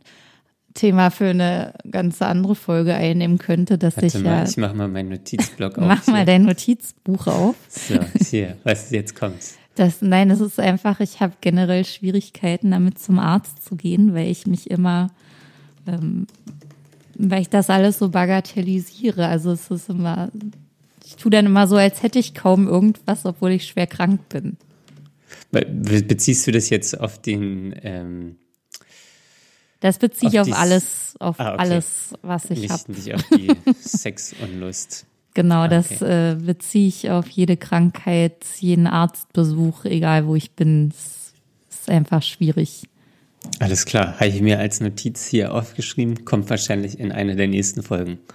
[0.74, 4.76] Thema für eine ganz andere Folge einnehmen könnte, dass Warte ich mal, ja, ich mache
[4.76, 5.84] mal meinen Notizblock auf.
[5.84, 6.26] mach mal hier.
[6.26, 7.56] dein Notizbuch auf.
[7.68, 7.98] So,
[8.30, 9.34] hier, was jetzt kommt.
[9.80, 14.26] Das, nein, das ist einfach, ich habe generell Schwierigkeiten, damit zum Arzt zu gehen, weil
[14.30, 15.10] ich mich immer,
[15.86, 16.26] ähm,
[17.14, 19.26] weil ich das alles so bagatellisiere.
[19.26, 20.30] Also es ist immer,
[21.06, 24.58] ich tue dann immer so, als hätte ich kaum irgendwas, obwohl ich schwer krank bin.
[25.50, 28.36] Be beziehst du das jetzt auf den, ähm,
[29.80, 31.62] Das beziehe ich auf alles, auf Ah, okay.
[31.62, 32.92] alles, was ich habe.
[32.92, 35.06] nicht auf die Sexunlust?
[35.34, 36.32] Genau, das Okay.
[36.32, 40.88] äh, beziehe ich auf jede Krankheit, jeden Arztbesuch, egal wo ich bin.
[40.90, 41.32] Es
[41.70, 42.82] ist einfach schwierig.
[43.58, 47.82] Alles klar, habe ich mir als Notiz hier aufgeschrieben, kommt wahrscheinlich in einer der nächsten
[47.82, 48.18] Folgen.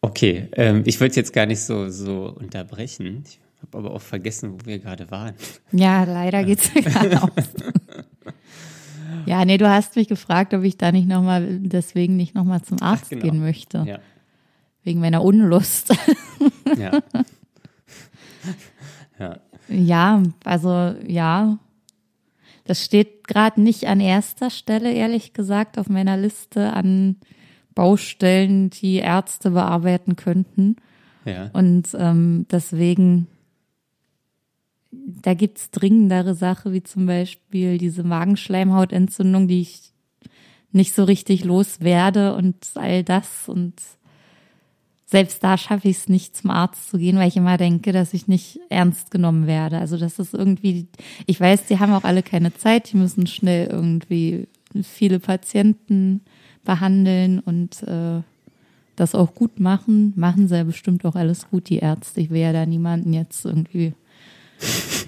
[0.00, 3.24] Okay, ähm, ich wollte jetzt gar nicht so, so unterbrechen.
[3.26, 5.34] Ich habe aber auch vergessen, wo wir gerade waren.
[5.72, 7.30] Ja, leider geht's mir gerade aus.
[9.26, 12.80] Ja, nee, du hast mich gefragt, ob ich da nicht nochmal, deswegen nicht nochmal zum
[12.82, 13.22] Arzt genau.
[13.22, 13.84] gehen möchte.
[13.86, 13.98] Ja,
[14.82, 15.94] Wegen meiner Unlust.
[16.78, 17.00] ja.
[19.18, 19.38] ja.
[19.68, 21.58] ja, also ja.
[22.66, 27.16] Das steht gerade nicht an erster Stelle, ehrlich gesagt, auf meiner Liste an
[27.74, 30.76] Baustellen, die Ärzte bearbeiten könnten.
[31.24, 31.50] ja.
[31.52, 33.26] Und ähm, deswegen,
[35.22, 39.92] da gibt's dringendere Sachen, wie zum Beispiel diese Magenschleimhautentzündung, die ich
[40.72, 43.74] nicht so richtig loswerde und all das und
[45.06, 48.14] selbst da schaffe ich es nicht zum Arzt zu gehen, weil ich immer denke, dass
[48.14, 49.78] ich nicht ernst genommen werde.
[49.78, 50.88] Also das ist irgendwie,
[51.26, 54.48] ich weiß, die haben auch alle keine Zeit, die müssen schnell irgendwie
[54.82, 56.22] viele Patienten
[56.64, 58.22] behandeln und äh,
[58.96, 60.14] das auch gut machen.
[60.16, 62.20] Machen sie ja bestimmt auch alles gut, die Ärzte.
[62.20, 63.94] Ich will ja da niemanden jetzt irgendwie.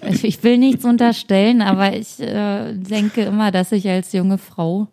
[0.09, 4.89] Ich, ich will nichts unterstellen, aber ich äh, denke immer, dass ich als junge Frau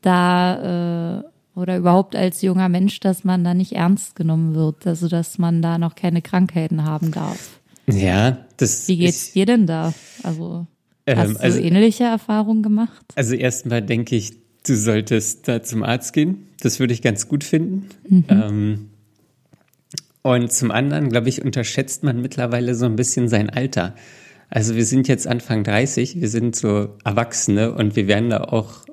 [0.00, 5.08] da äh, oder überhaupt als junger Mensch, dass man da nicht ernst genommen wird, also
[5.08, 7.60] dass man da noch keine Krankheiten haben darf.
[7.88, 8.88] Ja, das.
[8.88, 9.92] Wie geht's dir denn da?
[10.22, 10.66] Also
[11.06, 13.04] ähm, hast du also, ähnliche Erfahrungen gemacht?
[13.14, 14.32] Also erstmal denke ich,
[14.66, 16.48] du solltest da zum Arzt gehen.
[16.60, 17.88] Das würde ich ganz gut finden.
[18.08, 18.24] Mhm.
[18.28, 18.88] Ähm,
[20.34, 23.94] und zum anderen, glaube ich, unterschätzt man mittlerweile so ein bisschen sein Alter.
[24.48, 28.84] Also wir sind jetzt Anfang 30, wir sind so Erwachsene und wir werden da auch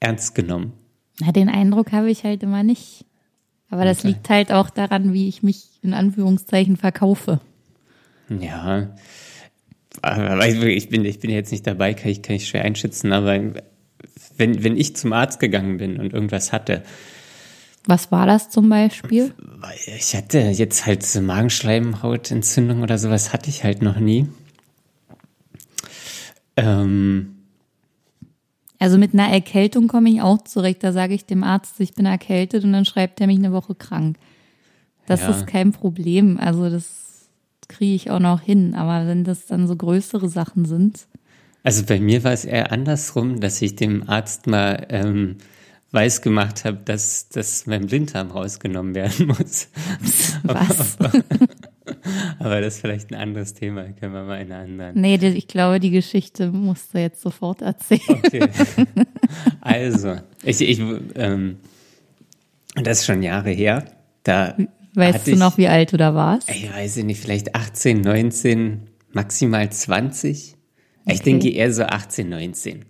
[0.00, 0.72] ernst genommen.
[1.20, 3.04] Na, den Eindruck habe ich halt immer nicht.
[3.68, 4.08] Aber das okay.
[4.08, 7.40] liegt halt auch daran, wie ich mich in Anführungszeichen verkaufe.
[8.28, 8.94] Ja,
[10.02, 13.38] aber ich bin, ich bin jetzt nicht dabei, kann ich, kann ich schwer einschätzen, aber
[14.36, 16.82] wenn, wenn ich zum Arzt gegangen bin und irgendwas hatte.
[17.90, 19.34] Was war das zum Beispiel?
[19.98, 24.28] Ich hatte jetzt halt so Magenschleimhautentzündung oder sowas hatte ich halt noch nie.
[26.56, 27.34] Ähm,
[28.78, 30.84] also mit einer Erkältung komme ich auch zurecht.
[30.84, 33.74] Da sage ich dem Arzt, ich bin erkältet und dann schreibt er mich eine Woche
[33.74, 34.18] krank.
[35.06, 35.30] Das ja.
[35.30, 36.38] ist kein Problem.
[36.38, 37.28] Also das
[37.66, 38.76] kriege ich auch noch hin.
[38.76, 41.08] Aber wenn das dann so größere Sachen sind.
[41.64, 45.38] Also bei mir war es eher andersrum, dass ich dem Arzt mal ähm,
[45.92, 49.68] weiß gemacht habe, dass, dass mein Blinddarm rausgenommen werden muss.
[50.42, 50.96] Was?
[52.38, 55.00] Aber das ist vielleicht ein anderes Thema, können wir mal in einer anderen.
[55.00, 58.00] Nee, ich glaube, die Geschichte musst du jetzt sofort erzählen.
[58.08, 58.48] Okay.
[59.60, 60.80] Also, ich, ich
[61.14, 61.58] ähm,
[62.74, 63.84] das ist schon Jahre her.
[64.24, 64.56] Da
[64.94, 66.50] weißt du noch, wie alt du da warst?
[66.50, 70.56] Ich weiß nicht, vielleicht 18, 19, maximal 20.
[71.04, 71.14] Okay.
[71.14, 72.84] Ich denke eher so 18, 19.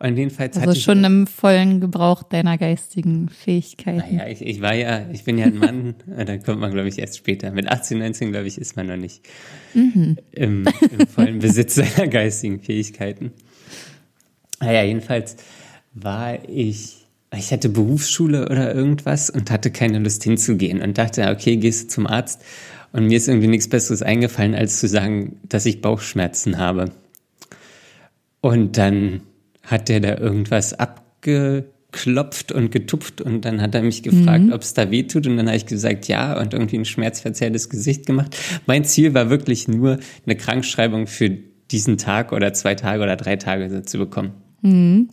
[0.00, 3.98] Und jedenfalls also schon ich, im vollen Gebrauch deiner geistigen Fähigkeiten.
[3.98, 6.98] Naja, ich, ich war ja, ich bin ja ein Mann, da kommt man, glaube ich,
[7.00, 7.50] erst später.
[7.50, 9.22] Mit 18, 19, glaube ich, ist man noch nicht
[9.74, 10.16] mhm.
[10.30, 13.32] im, im vollen Besitz seiner geistigen Fähigkeiten.
[14.60, 15.36] Naja, jedenfalls
[15.94, 17.06] war ich,
[17.36, 21.88] ich hatte Berufsschule oder irgendwas und hatte keine Lust hinzugehen und dachte, okay, gehst du
[21.88, 22.42] zum Arzt.
[22.92, 26.92] Und mir ist irgendwie nichts Besseres eingefallen, als zu sagen, dass ich Bauchschmerzen habe.
[28.40, 29.22] Und dann
[29.68, 34.52] hat der da irgendwas abgeklopft und getupft und dann hat er mich gefragt, mhm.
[34.52, 37.68] ob es da weh tut und dann habe ich gesagt, ja und irgendwie ein schmerzverzerrtes
[37.68, 38.36] Gesicht gemacht.
[38.66, 41.30] Mein Ziel war wirklich nur eine Krankschreibung für
[41.70, 44.32] diesen Tag oder zwei Tage oder drei Tage zu bekommen.
[44.62, 45.10] Mhm.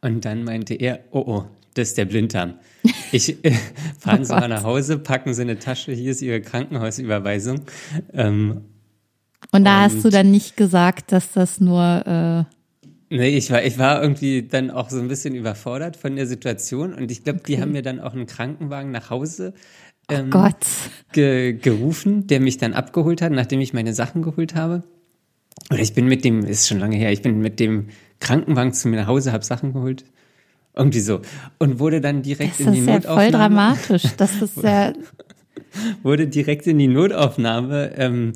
[0.00, 1.44] Und dann meinte er, oh oh,
[1.74, 2.54] das ist der Blinddarm.
[3.10, 3.52] Ich äh,
[3.98, 7.62] fahren oh Sie mal nach Hause, packen Sie eine Tasche, hier ist Ihre Krankenhausüberweisung.
[8.12, 8.62] Ähm,
[9.50, 12.57] und da und hast du dann nicht gesagt, dass das nur äh
[13.10, 16.92] Nee, ich war, ich war irgendwie dann auch so ein bisschen überfordert von der Situation
[16.92, 17.54] und ich glaube, okay.
[17.54, 19.54] die haben mir dann auch einen Krankenwagen nach Hause
[20.10, 20.48] oh ähm, oh
[21.12, 24.82] ge gerufen, der mich dann abgeholt hat, nachdem ich meine Sachen geholt habe.
[25.70, 27.88] Oder ich bin mit dem, ist schon lange her, ich bin mit dem
[28.20, 30.04] Krankenwagen zu mir nach Hause, habe Sachen geholt.
[30.74, 31.20] Irgendwie so.
[31.58, 33.02] Und wurde dann direkt das in die Notaufnahme.
[33.02, 34.02] Das ist ja voll dramatisch.
[34.16, 34.92] Das ist ja.
[36.02, 38.32] wurde direkt in die Notaufnahme ähm,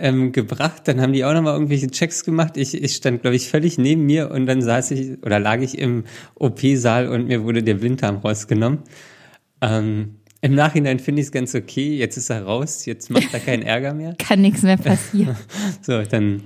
[0.00, 0.82] ähm, gebracht.
[0.86, 2.56] Dann haben die auch nochmal irgendwelche Checks gemacht.
[2.56, 5.78] Ich, ich stand, glaube ich, völlig neben mir und dann saß ich oder lag ich
[5.78, 8.80] im OP-Saal und mir wurde der Blinddarm rausgenommen.
[9.60, 11.96] Ähm, Im Nachhinein finde ich es ganz okay.
[11.96, 14.14] Jetzt ist er raus, jetzt macht er keinen Ärger mehr.
[14.18, 15.36] Kann nichts mehr passieren.
[15.82, 16.42] so, dann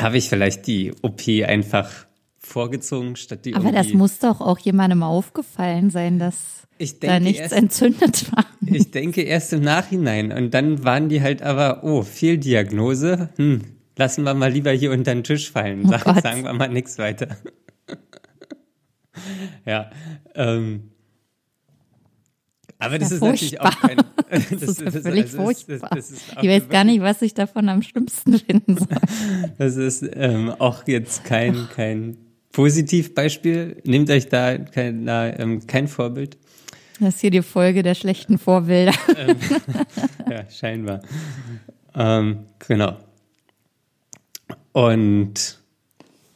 [0.00, 1.90] habe ich vielleicht die OP einfach
[2.42, 7.20] vorgezogen statt die Aber das muss doch auch jemandem aufgefallen sein, dass ich denke, da
[7.20, 8.44] nichts erst, entzündet war.
[8.66, 10.32] Ich denke erst im Nachhinein.
[10.32, 13.30] Und dann waren die halt aber, oh, Fehldiagnose.
[13.36, 13.62] Hm,
[13.96, 15.88] lassen wir mal lieber hier unter den Tisch fallen.
[15.88, 17.28] Sag, oh sagen wir mal nichts weiter.
[19.64, 19.90] ja.
[20.34, 20.92] Ähm,
[22.82, 23.98] aber das, das ist natürlich auch kein.
[24.32, 25.90] Das, das ist das, völlig also furchtbar.
[25.94, 28.88] Das, ich weiß gar nicht, was ich davon am schlimmsten finden soll.
[29.58, 32.16] Das ist ähm, auch jetzt kein, kein
[32.52, 33.82] Positivbeispiel.
[33.84, 36.36] Nehmt euch da kein, da, ähm, kein Vorbild.
[37.00, 38.92] Das ist hier die Folge der schlechten Vorbilder.
[39.16, 39.36] Ähm,
[40.30, 41.02] ja, scheinbar.
[41.94, 42.98] Ähm, genau.
[44.72, 45.60] Und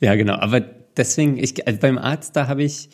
[0.00, 0.34] ja, genau.
[0.34, 2.90] Aber deswegen, ich, also beim Arzt, da habe ich,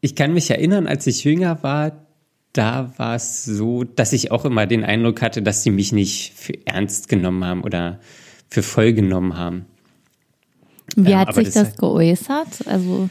[0.00, 2.04] ich kann mich erinnern, als ich jünger war,
[2.52, 6.34] da war es so, dass ich auch immer den Eindruck hatte, dass sie mich nicht
[6.34, 8.00] für ernst genommen haben oder
[8.48, 9.66] für voll genommen haben.
[10.96, 12.66] Wie ja, hat sich das, das geäußert?
[12.66, 13.08] Also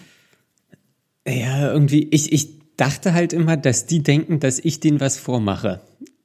[1.28, 5.82] Ja, irgendwie, ich, ich dachte halt immer, dass die denken, dass ich denen was vormache.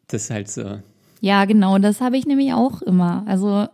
[0.08, 0.78] Das ist halt so.
[1.20, 3.24] Ja, genau, das habe ich nämlich auch immer.
[3.26, 3.66] Also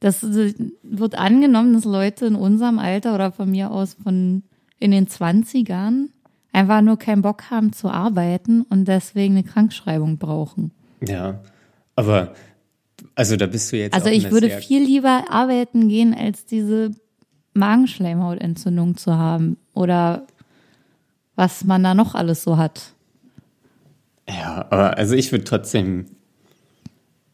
[0.00, 4.42] das wird angenommen, dass Leute in unserem Alter oder von mir aus von
[4.78, 6.08] in den 20ern
[6.52, 10.70] einfach nur keinen Bock haben zu arbeiten und deswegen eine Krankschreibung brauchen.
[11.06, 11.40] Ja,
[11.96, 12.34] aber
[13.14, 13.94] also da bist du jetzt.
[13.94, 16.90] Also ich würde viel lieber arbeiten gehen, als diese
[17.56, 20.26] Magenschleimhautentzündung zu haben oder
[21.34, 22.92] was man da noch alles so hat.
[24.28, 26.06] Ja, aber also ich würde trotzdem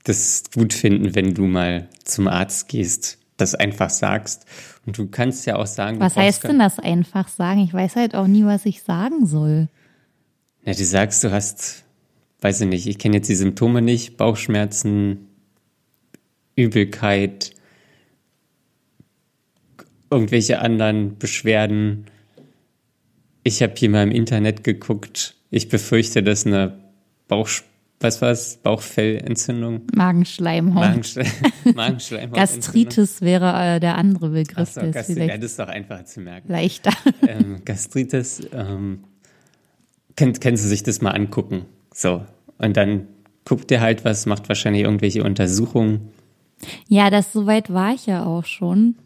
[0.04, 4.46] das gut finden, wenn du mal zum Arzt gehst, das einfach sagst.
[4.84, 6.00] Und du kannst ja auch sagen.
[6.00, 7.60] Was heißt denn das einfach sagen?
[7.60, 9.68] Ich weiß halt auch nie, was ich sagen soll.
[10.64, 11.84] Na, du sagst, du hast,
[12.40, 15.28] weiß ich nicht, ich kenne jetzt die Symptome nicht, Bauchschmerzen,
[16.56, 17.52] Übelkeit,
[20.12, 22.04] irgendwelche anderen Beschwerden.
[23.42, 25.34] Ich habe hier mal im Internet geguckt.
[25.50, 26.78] Ich befürchte, dass eine
[27.28, 27.48] Bauch,
[28.00, 28.58] was war's?
[28.62, 29.82] Bauchfellentzündung?
[29.94, 30.84] Magenschleimhaut.
[30.84, 31.24] Magenschle
[31.74, 32.36] Magenschleimhaut.
[32.36, 34.70] Gastritis wäre äh, der andere Begriff.
[34.76, 36.50] Ach so, Gastritis, ja, das ist doch einfacher zu merken.
[36.50, 36.92] Leichter.
[37.26, 39.04] Ähm, Gastritis, ähm,
[40.16, 41.66] könnt, kennst du sich das mal angucken.
[41.94, 42.24] So.
[42.58, 43.06] Und dann
[43.44, 46.12] guckt ihr halt was, macht wahrscheinlich irgendwelche Untersuchungen.
[46.88, 48.96] Ja, das soweit war ich ja auch schon.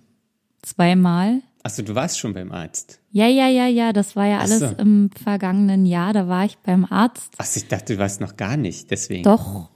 [0.66, 1.42] Zweimal.
[1.62, 3.00] Achso, du warst schon beim Arzt.
[3.12, 4.66] Ja, ja, ja, ja, das war ja alles so.
[4.66, 7.34] im vergangenen Jahr, da war ich beim Arzt.
[7.38, 9.22] Achso, ich dachte, du warst noch gar nicht, deswegen.
[9.22, 9.70] Doch,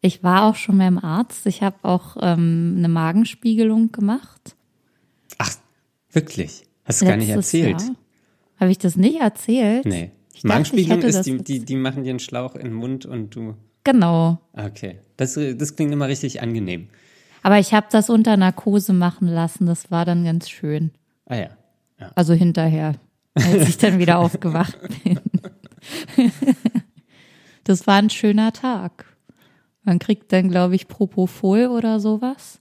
[0.00, 1.46] ich war auch schon beim Arzt.
[1.46, 4.54] Ich habe auch ähm, eine Magenspiegelung gemacht.
[5.38, 5.52] Ach,
[6.12, 6.62] wirklich?
[6.84, 7.82] Hast du gar nicht erzählt?
[8.60, 9.84] Habe ich das nicht erzählt?
[9.84, 10.12] Nee.
[10.32, 13.34] Ich Magenspiegelung dachte, ist, die, die, die machen dir einen Schlauch in den Mund und
[13.34, 13.54] du.
[13.82, 14.38] Genau.
[14.52, 15.00] Okay.
[15.16, 16.88] Das, das klingt immer richtig angenehm.
[17.46, 19.66] Aber ich habe das unter Narkose machen lassen.
[19.66, 20.90] Das war dann ganz schön.
[21.26, 21.48] Ah ja.
[22.00, 22.10] ja.
[22.16, 22.96] Also hinterher,
[23.36, 25.20] als ich dann wieder aufgewacht bin.
[27.62, 29.04] das war ein schöner Tag.
[29.84, 32.58] Man kriegt dann, glaube ich, Propofol oder sowas.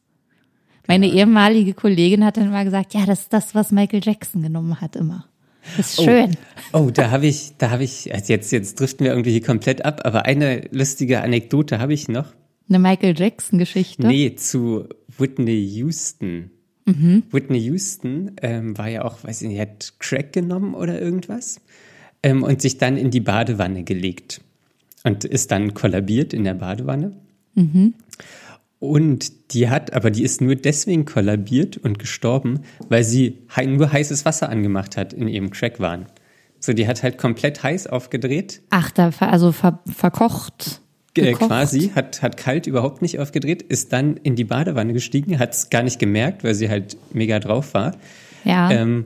[0.87, 4.81] Meine ehemalige Kollegin hat dann mal gesagt, ja, das ist das, was Michael Jackson genommen
[4.81, 5.25] hat immer.
[5.77, 6.37] Das ist schön.
[6.73, 9.83] Oh, oh da habe ich, da habe ich, also jetzt, jetzt driften wir irgendwie komplett
[9.83, 12.35] ab, aber eine lustige Anekdote habe ich noch.
[12.67, 14.07] Eine Michael Jackson-Geschichte?
[14.07, 14.87] Nee, zu
[15.17, 16.51] Whitney Houston.
[16.85, 17.23] Mhm.
[17.31, 21.61] Whitney Houston ähm, war ja auch, weiß ich nicht, hat Crack genommen oder irgendwas
[22.23, 24.41] ähm, und sich dann in die Badewanne gelegt
[25.03, 27.15] und ist dann kollabiert in der Badewanne.
[27.53, 27.93] Mhm.
[28.79, 34.25] Und die hat, aber die ist nur deswegen kollabiert und gestorben, weil sie nur heißes
[34.25, 36.07] Wasser angemacht hat in ihrem Crackwahn.
[36.59, 38.61] So, die hat halt komplett heiß aufgedreht.
[38.71, 40.81] Ach, da, also ver, verkocht.
[41.17, 45.53] Äh, quasi, hat, hat kalt überhaupt nicht aufgedreht, ist dann in die Badewanne gestiegen, hat
[45.53, 47.95] es gar nicht gemerkt, weil sie halt mega drauf war.
[48.43, 48.69] Ja.
[48.71, 49.05] Ähm,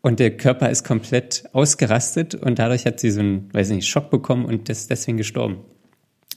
[0.00, 4.10] und der Körper ist komplett ausgerastet und dadurch hat sie so einen, weiß nicht, Schock
[4.10, 5.58] bekommen und ist deswegen gestorben.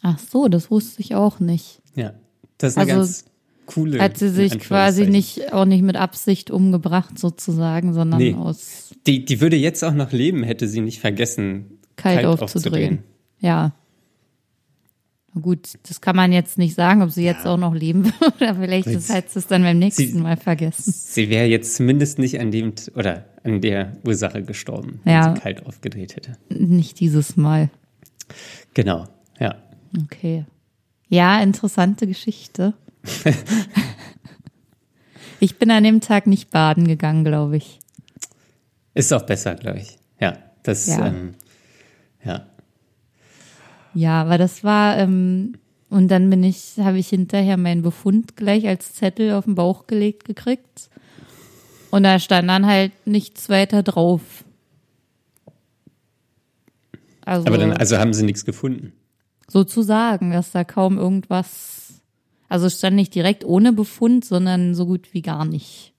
[0.02, 1.82] Ach so, das wusste ich auch nicht.
[1.96, 2.14] Ja,
[2.58, 3.26] das ist eine also, ganz
[3.68, 4.00] coole.
[4.02, 8.34] Hat sie sich quasi nicht, auch nicht mit Absicht umgebracht sozusagen, sondern nee.
[8.34, 8.96] aus.
[9.06, 12.50] Die, die würde jetzt auch noch leben, hätte sie nicht vergessen, kalt, kalt aufzudrehen.
[12.50, 13.04] aufzudrehen.
[13.40, 13.74] Ja.
[15.40, 17.54] Gut, das kann man jetzt nicht sagen, ob sie jetzt ja.
[17.54, 20.92] auch noch leben wird oder vielleicht ist halt es dann beim nächsten sie, Mal vergessen.
[20.94, 25.28] Sie wäre jetzt zumindest nicht an dem oder an der Ursache gestorben, ja.
[25.28, 26.38] wenn sie kalt aufgedreht hätte.
[26.50, 27.70] Nicht dieses Mal.
[28.74, 29.08] Genau,
[29.40, 29.56] ja.
[30.04, 30.46] Okay.
[31.08, 32.74] Ja, interessante Geschichte.
[35.40, 37.80] ich bin an dem Tag nicht baden gegangen, glaube ich.
[38.94, 39.98] Ist auch besser, glaube ich.
[40.20, 41.08] Ja, das, ja.
[41.08, 41.36] Ähm,
[42.24, 42.48] ja.
[43.94, 45.54] Ja, aber das war, ähm,
[45.90, 49.88] und dann bin ich, habe ich hinterher meinen Befund gleich als Zettel auf den Bauch
[49.88, 50.90] gelegt gekriegt.
[51.90, 54.46] Und da stand dann halt nichts weiter drauf.
[57.26, 58.94] Also, aber dann, also haben sie nichts gefunden.
[59.48, 62.02] Sozusagen, dass da kaum irgendwas,
[62.48, 65.94] also stand nicht direkt ohne Befund, sondern so gut wie gar nicht.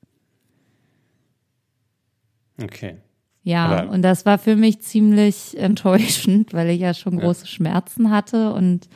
[2.63, 2.97] Okay.
[3.45, 7.49] Ja, Aber und das war für mich ziemlich enttäuschend, weil ich ja schon große ja.
[7.49, 8.89] Schmerzen hatte und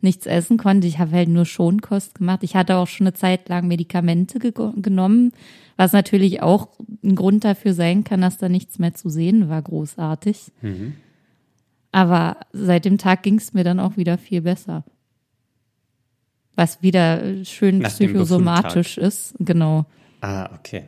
[0.00, 0.86] nichts essen konnte.
[0.86, 2.42] Ich habe halt nur Schonkost gemacht.
[2.42, 5.32] Ich hatte auch schon eine Zeit lang Medikamente ge genommen,
[5.76, 6.68] was natürlich auch
[7.04, 10.52] ein Grund dafür sein kann, dass da nichts mehr zu sehen war, großartig.
[10.62, 10.94] Mhm.
[11.92, 14.84] Aber seit dem Tag ging es mir dann auch wieder viel besser.
[16.54, 19.86] Was wieder schön Nach psychosomatisch ist, genau.
[20.20, 20.84] Ah, okay.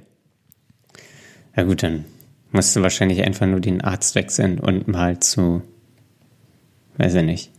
[1.57, 2.05] Ja gut, dann
[2.53, 5.63] Musst du wahrscheinlich einfach nur den Arzt wechseln und mal zu,
[6.99, 7.51] weiß ich nicht.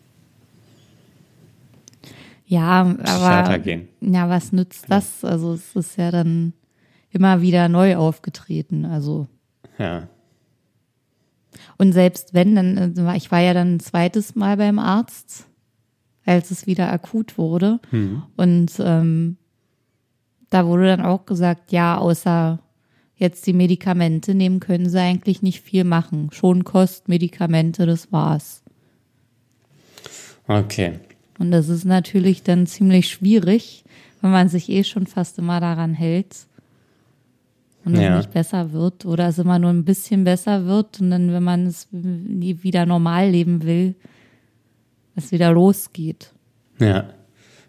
[2.46, 3.88] Ja, aber gehen.
[4.02, 5.26] ja, was nützt das?
[5.26, 6.54] Also es ist ja dann
[7.10, 8.86] immer wieder neu aufgetreten.
[8.86, 9.28] Also
[9.80, 10.08] ja.
[11.78, 15.48] Und selbst wenn, dann, äh, ich war ja dann ein zweites Mal beim Arzt,
[16.26, 17.80] als es wieder akut wurde.
[17.89, 18.24] Hm.
[18.38, 19.38] Und ähm,
[20.50, 22.60] da wurde dann auch gesagt, ja, außer
[23.16, 26.30] jetzt die Medikamente nehmen, können sie eigentlich nicht viel machen.
[26.32, 28.64] Schon Kost, Medikamente, das war's.
[30.47, 30.99] Okay.
[31.39, 33.84] Und das ist natürlich dann ziemlich schwierig,
[34.22, 36.47] wenn man sich eh schon fast immer daran hält
[37.86, 38.18] und es Ja.
[38.18, 41.66] nicht besser wird oder es immer nur ein bisschen besser wird und dann, wenn man
[41.66, 43.95] es nie wieder normal leben will,
[45.16, 46.32] es wieder losgeht.
[46.80, 47.09] Ja.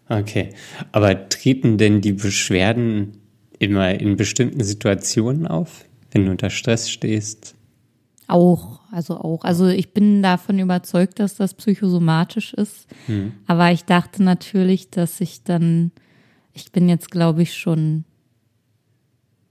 [0.09, 0.51] Okay.
[0.93, 3.13] Aber treten denn die Beschwerden
[3.59, 7.55] immer in bestimmten Situationen auf, wenn du unter Stress stehst?
[8.27, 9.45] Auch, also auch.
[9.45, 12.87] Also ich bin davon überzeugt, dass das psychosomatisch ist.
[13.47, 15.93] Aber ich dachte natürlich, dass ich dann,
[16.53, 18.05] ich bin jetzt, glaube ich, schon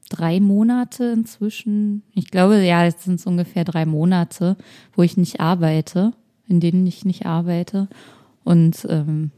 [0.10, 2.04] drei Monate inzwischen.
[2.14, 4.58] Ich glaube, ja, jetzt sind es ungefähr drei Monate,
[4.96, 6.14] wo ich nicht arbeite,
[6.48, 7.90] in denen ich nicht arbeite.
[8.44, 9.32] Und ähm,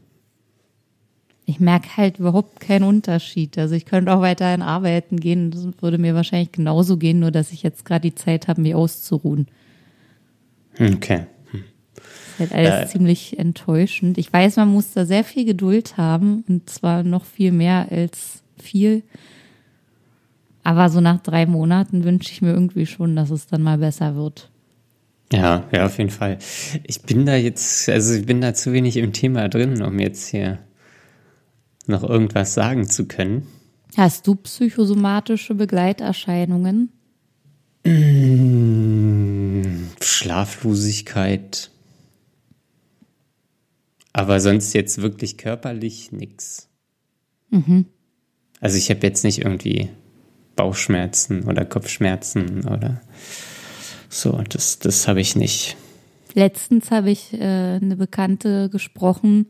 [1.46, 3.56] ich merke halt überhaupt keinen Unterschied.
[3.56, 5.52] Also ich könnte auch weiterhin arbeiten gehen.
[5.52, 8.74] Das würde mir wahrscheinlich genauso gehen, nur dass ich jetzt gerade die Zeit habe, mich
[8.74, 9.46] auszuruhen.
[10.78, 11.26] Okay.
[12.38, 12.86] Ist halt alles Äh.
[12.88, 14.18] ziemlich enttäuschend.
[14.18, 18.42] Ich weiß, man muss da sehr viel Geduld haben und zwar noch viel mehr als
[18.58, 19.04] viel.
[20.64, 24.16] Aber so nach drei Monaten wünsche ich mir irgendwie schon, dass es dann mal besser
[24.16, 24.50] wird.
[25.32, 26.38] Ja, ja, auf jeden Fall.
[26.84, 30.28] Ich bin da jetzt, also ich bin da zu wenig im Thema drin, um jetzt
[30.28, 30.58] hier
[31.88, 33.46] noch irgendwas sagen zu können.
[33.96, 36.90] Hast du psychosomatische Begleiterscheinungen?
[40.00, 41.70] Schlaflosigkeit.
[44.12, 46.68] Aber sonst jetzt wirklich körperlich nix.
[48.60, 49.90] Also ich habe jetzt nicht irgendwie
[50.56, 53.00] Bauchschmerzen oder Kopfschmerzen oder
[54.08, 54.42] so.
[54.48, 55.76] Das, das habe ich nicht.
[56.34, 59.46] Letztens habe ich äh, eine Bekannte gesprochen,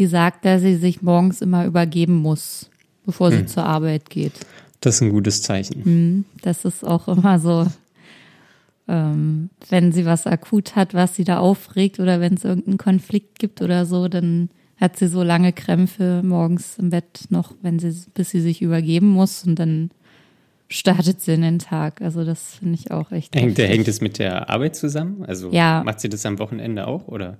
[0.00, 2.70] die sagt, dass sie sich morgens immer übergeben muss,
[3.04, 4.32] bevor sie zur Arbeit geht.
[4.80, 6.24] Das ist ein gutes Zeichen.
[6.40, 7.66] Das ist auch immer so,
[8.88, 13.38] ähm, wenn sie was akut hat, was sie da aufregt oder wenn es irgendeinen Konflikt
[13.38, 14.48] gibt oder so, dann
[14.80, 19.08] hat sie so lange Krämpfe morgens im Bett noch, wenn sie, bis sie sich übergeben
[19.08, 19.90] muss und dann
[20.68, 22.00] startet sie in den Tag.
[22.00, 23.36] Also das finde ich auch echt.
[23.36, 25.26] Hängt, hängt es mit der Arbeit zusammen?
[25.26, 25.82] Also Ja.
[25.84, 27.36] macht sie das am Wochenende auch oder?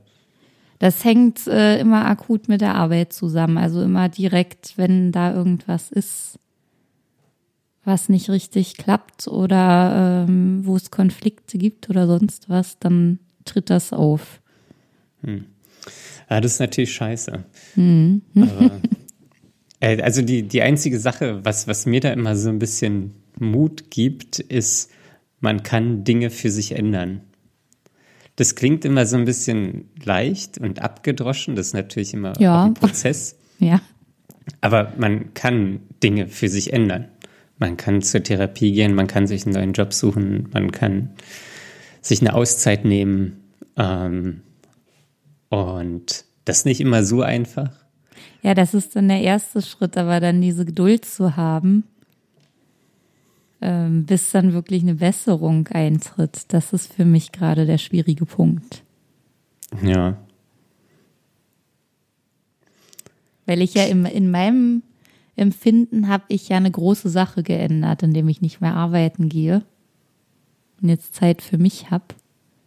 [0.80, 3.58] Das hängt äh, immer akut mit der Arbeit zusammen.
[3.58, 6.38] Also immer direkt, wenn da irgendwas ist,
[7.84, 13.68] was nicht richtig klappt oder ähm, wo es Konflikte gibt oder sonst was, dann tritt
[13.68, 14.40] das auf.
[16.30, 17.44] Ja, das ist natürlich scheiße.
[18.36, 18.80] Aber,
[19.80, 23.90] äh, also die, die einzige Sache, was, was mir da immer so ein bisschen Mut
[23.90, 24.90] gibt, ist,
[25.40, 27.20] man kann Dinge für sich ändern.
[28.40, 31.56] Das klingt immer so ein bisschen leicht und abgedroschen.
[31.56, 32.64] Das ist natürlich immer Ja.
[32.64, 33.36] ein Prozess.
[33.58, 33.82] Ja.
[34.62, 37.08] Aber man kann Dinge für sich ändern.
[37.58, 41.10] Man kann zur Therapie gehen, man kann sich einen neuen Job suchen, man kann
[42.00, 43.42] sich eine Auszeit nehmen.
[43.76, 44.40] Ähm,
[45.50, 47.70] und das ist nicht immer so einfach.
[48.40, 51.84] Ja, das ist dann der erste Schritt, aber dann diese Geduld zu haben,
[53.60, 58.82] ähm, bis dann wirklich eine Besserung eintritt, das ist für mich gerade der schwierige Punkt.
[59.82, 60.16] Ja.
[63.46, 64.82] Weil ich ja im, in meinem
[65.36, 69.62] Empfinden habe ich ja eine große Sache geändert, indem ich nicht mehr arbeiten gehe
[70.80, 72.04] und jetzt Zeit für mich habe.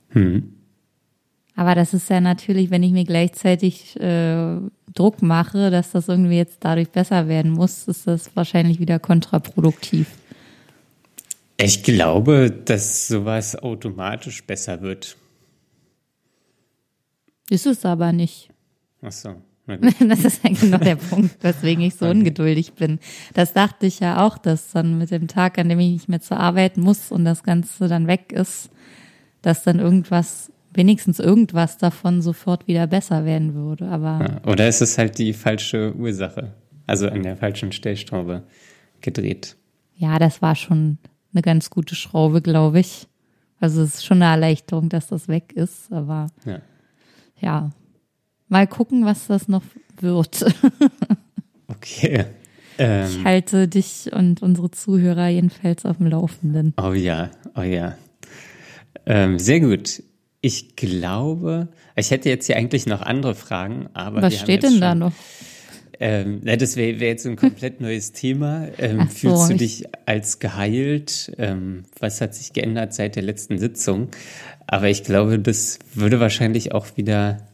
[0.10, 0.54] Hm.
[1.56, 4.58] Aber das ist ja natürlich, wenn ich mir gleichzeitig äh,
[4.94, 10.08] Druck mache, dass das irgendwie jetzt dadurch besser werden muss, ist das wahrscheinlich wieder kontraproduktiv.
[11.64, 15.16] Ich glaube, dass sowas automatisch besser wird.
[17.50, 18.50] Ist es aber nicht.
[19.02, 19.36] Ach so.
[20.00, 23.00] Das ist ja genau der Punkt, weswegen ich so ungeduldig bin.
[23.34, 26.20] Das dachte ich ja auch, dass dann mit dem Tag, an dem ich nicht mehr
[26.20, 28.70] zur Arbeit muss und das Ganze dann weg ist,
[29.42, 33.88] dass dann irgendwas, wenigstens irgendwas davon sofort wieder besser werden würde.
[33.88, 36.56] Aber Ja, Oder ist es halt die falsche Ursache?
[36.88, 38.44] Also an der falschen Stellschraube
[39.00, 39.56] gedreht.
[39.96, 40.98] ja, das war schon
[41.34, 43.08] eine ganz gute Schraube, glaube ich.
[43.60, 45.92] Also es ist schon eine Erleichterung, dass das weg ist.
[45.92, 46.60] Aber Ja.
[47.40, 47.70] ja,
[48.50, 49.64] mal gucken, was das noch
[50.00, 50.46] wird.
[51.68, 52.26] Okay.
[52.78, 56.74] Ähm, Ich halte dich und unsere Zuhörer jedenfalls auf dem Laufenden.
[56.82, 57.98] Oh ja, oh ja.
[59.06, 60.04] Ähm, sehr gut.
[60.42, 64.92] Ich glaube, ich hätte jetzt hier eigentlich noch andere Fragen, aber Was steht denn da
[64.92, 65.14] schon, noch?
[66.06, 68.68] Ähm, das wäre wär jetzt ein komplett neues Thema.
[68.78, 71.32] Ähm, so, fühlst du dich als geheilt?
[71.38, 74.10] Ähm, was hat sich geändert seit der letzten Sitzung?
[74.68, 77.48] Aber ich glaube, das würde wahrscheinlich auch wieder.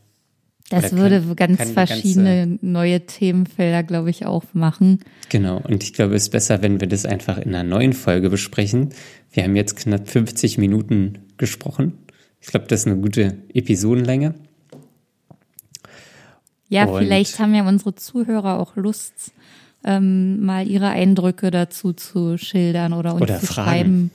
[0.71, 5.01] Das würde kann, ganz kann verschiedene ganze, neue Themenfelder, glaube ich, aufmachen.
[5.29, 5.61] Genau.
[5.61, 8.89] Und ich glaube, es ist besser, wenn wir das einfach in einer neuen Folge besprechen.
[9.31, 11.93] Wir haben jetzt knapp 50 Minuten gesprochen.
[12.41, 14.33] Ich glaube, das ist eine gute Episodenlänge.
[16.69, 19.33] Ja, Und vielleicht haben ja unsere Zuhörer auch Lust,
[19.83, 23.67] ähm, mal ihre Eindrücke dazu zu schildern oder uns oder zu Fragen.
[23.69, 24.11] schreiben,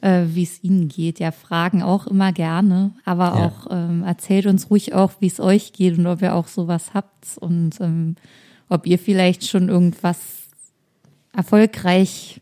[0.00, 1.18] äh, wie es ihnen geht.
[1.18, 3.46] Ja, Fragen auch immer gerne, aber ja.
[3.46, 6.94] auch ähm, erzählt uns ruhig auch, wie es euch geht und ob ihr auch sowas
[6.94, 8.16] habt und ähm,
[8.68, 10.18] ob ihr vielleicht schon irgendwas
[11.32, 12.40] erfolgreich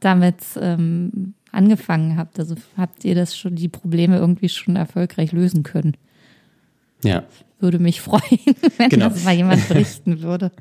[0.00, 2.38] damit ähm, angefangen habt.
[2.38, 5.96] Also habt ihr das schon, die Probleme irgendwie schon erfolgreich lösen können?
[7.02, 7.24] Ja.
[7.58, 8.22] Würde mich freuen,
[8.76, 9.08] wenn genau.
[9.08, 10.52] das mal jemand berichten würde.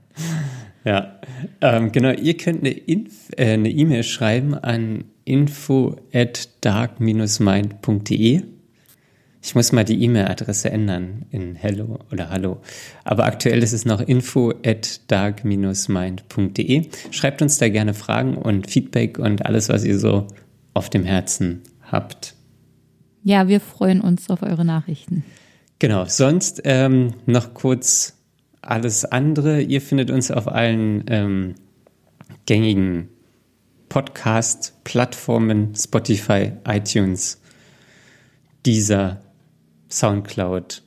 [0.88, 1.20] Ja,
[1.62, 2.12] ähm, genau.
[2.12, 8.44] Ihr könnt eine äh, E-Mail schreiben an info at dark-mind.de.
[9.42, 12.62] Ich muss mal die E-Mail-Adresse ändern in Hello oder Hallo.
[13.04, 16.90] Aber aktuell ist es noch info at dark-mind.de.
[17.12, 20.28] Schreibt uns da gerne Fragen und Feedback und alles, was ihr so
[20.74, 22.36] auf dem Herzen habt.
[23.24, 25.24] Ja, wir freuen uns auf eure Nachrichten.
[25.80, 28.18] Genau, sonst ähm, noch kurz
[28.62, 29.62] alles andere.
[29.62, 31.56] Ihr findet uns auf allen ähm,
[32.46, 33.10] gängigen
[33.90, 37.42] Podcast-Plattformen, Spotify, iTunes,
[38.66, 39.22] Deezer,
[39.90, 40.82] Soundcloud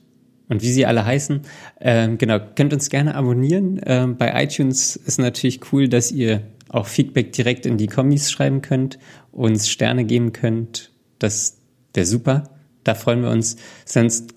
[0.49, 1.41] und wie sie alle heißen.
[1.79, 3.79] Ähm, genau, könnt uns gerne abonnieren.
[3.85, 8.61] Ähm, bei iTunes ist natürlich cool, dass ihr auch Feedback direkt in die Kommis schreiben
[8.61, 8.99] könnt,
[9.31, 10.91] uns Sterne geben könnt.
[11.19, 11.57] Das
[11.93, 12.43] wäre super.
[12.83, 13.57] Da freuen wir uns.
[13.85, 14.33] Sonst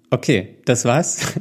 [0.08, 1.34] Okay, das war's.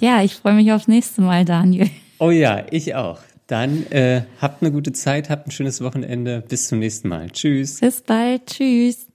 [0.00, 1.90] ja, ich freue mich aufs nächste Mal, Daniel.
[2.20, 3.18] Oh ja, ich auch.
[3.48, 6.44] Dann äh, habt eine gute Zeit, habt ein schönes Wochenende.
[6.48, 7.28] Bis zum nächsten Mal.
[7.30, 7.80] Tschüss.
[7.80, 8.46] Bis bald.
[8.46, 9.05] Tschüss.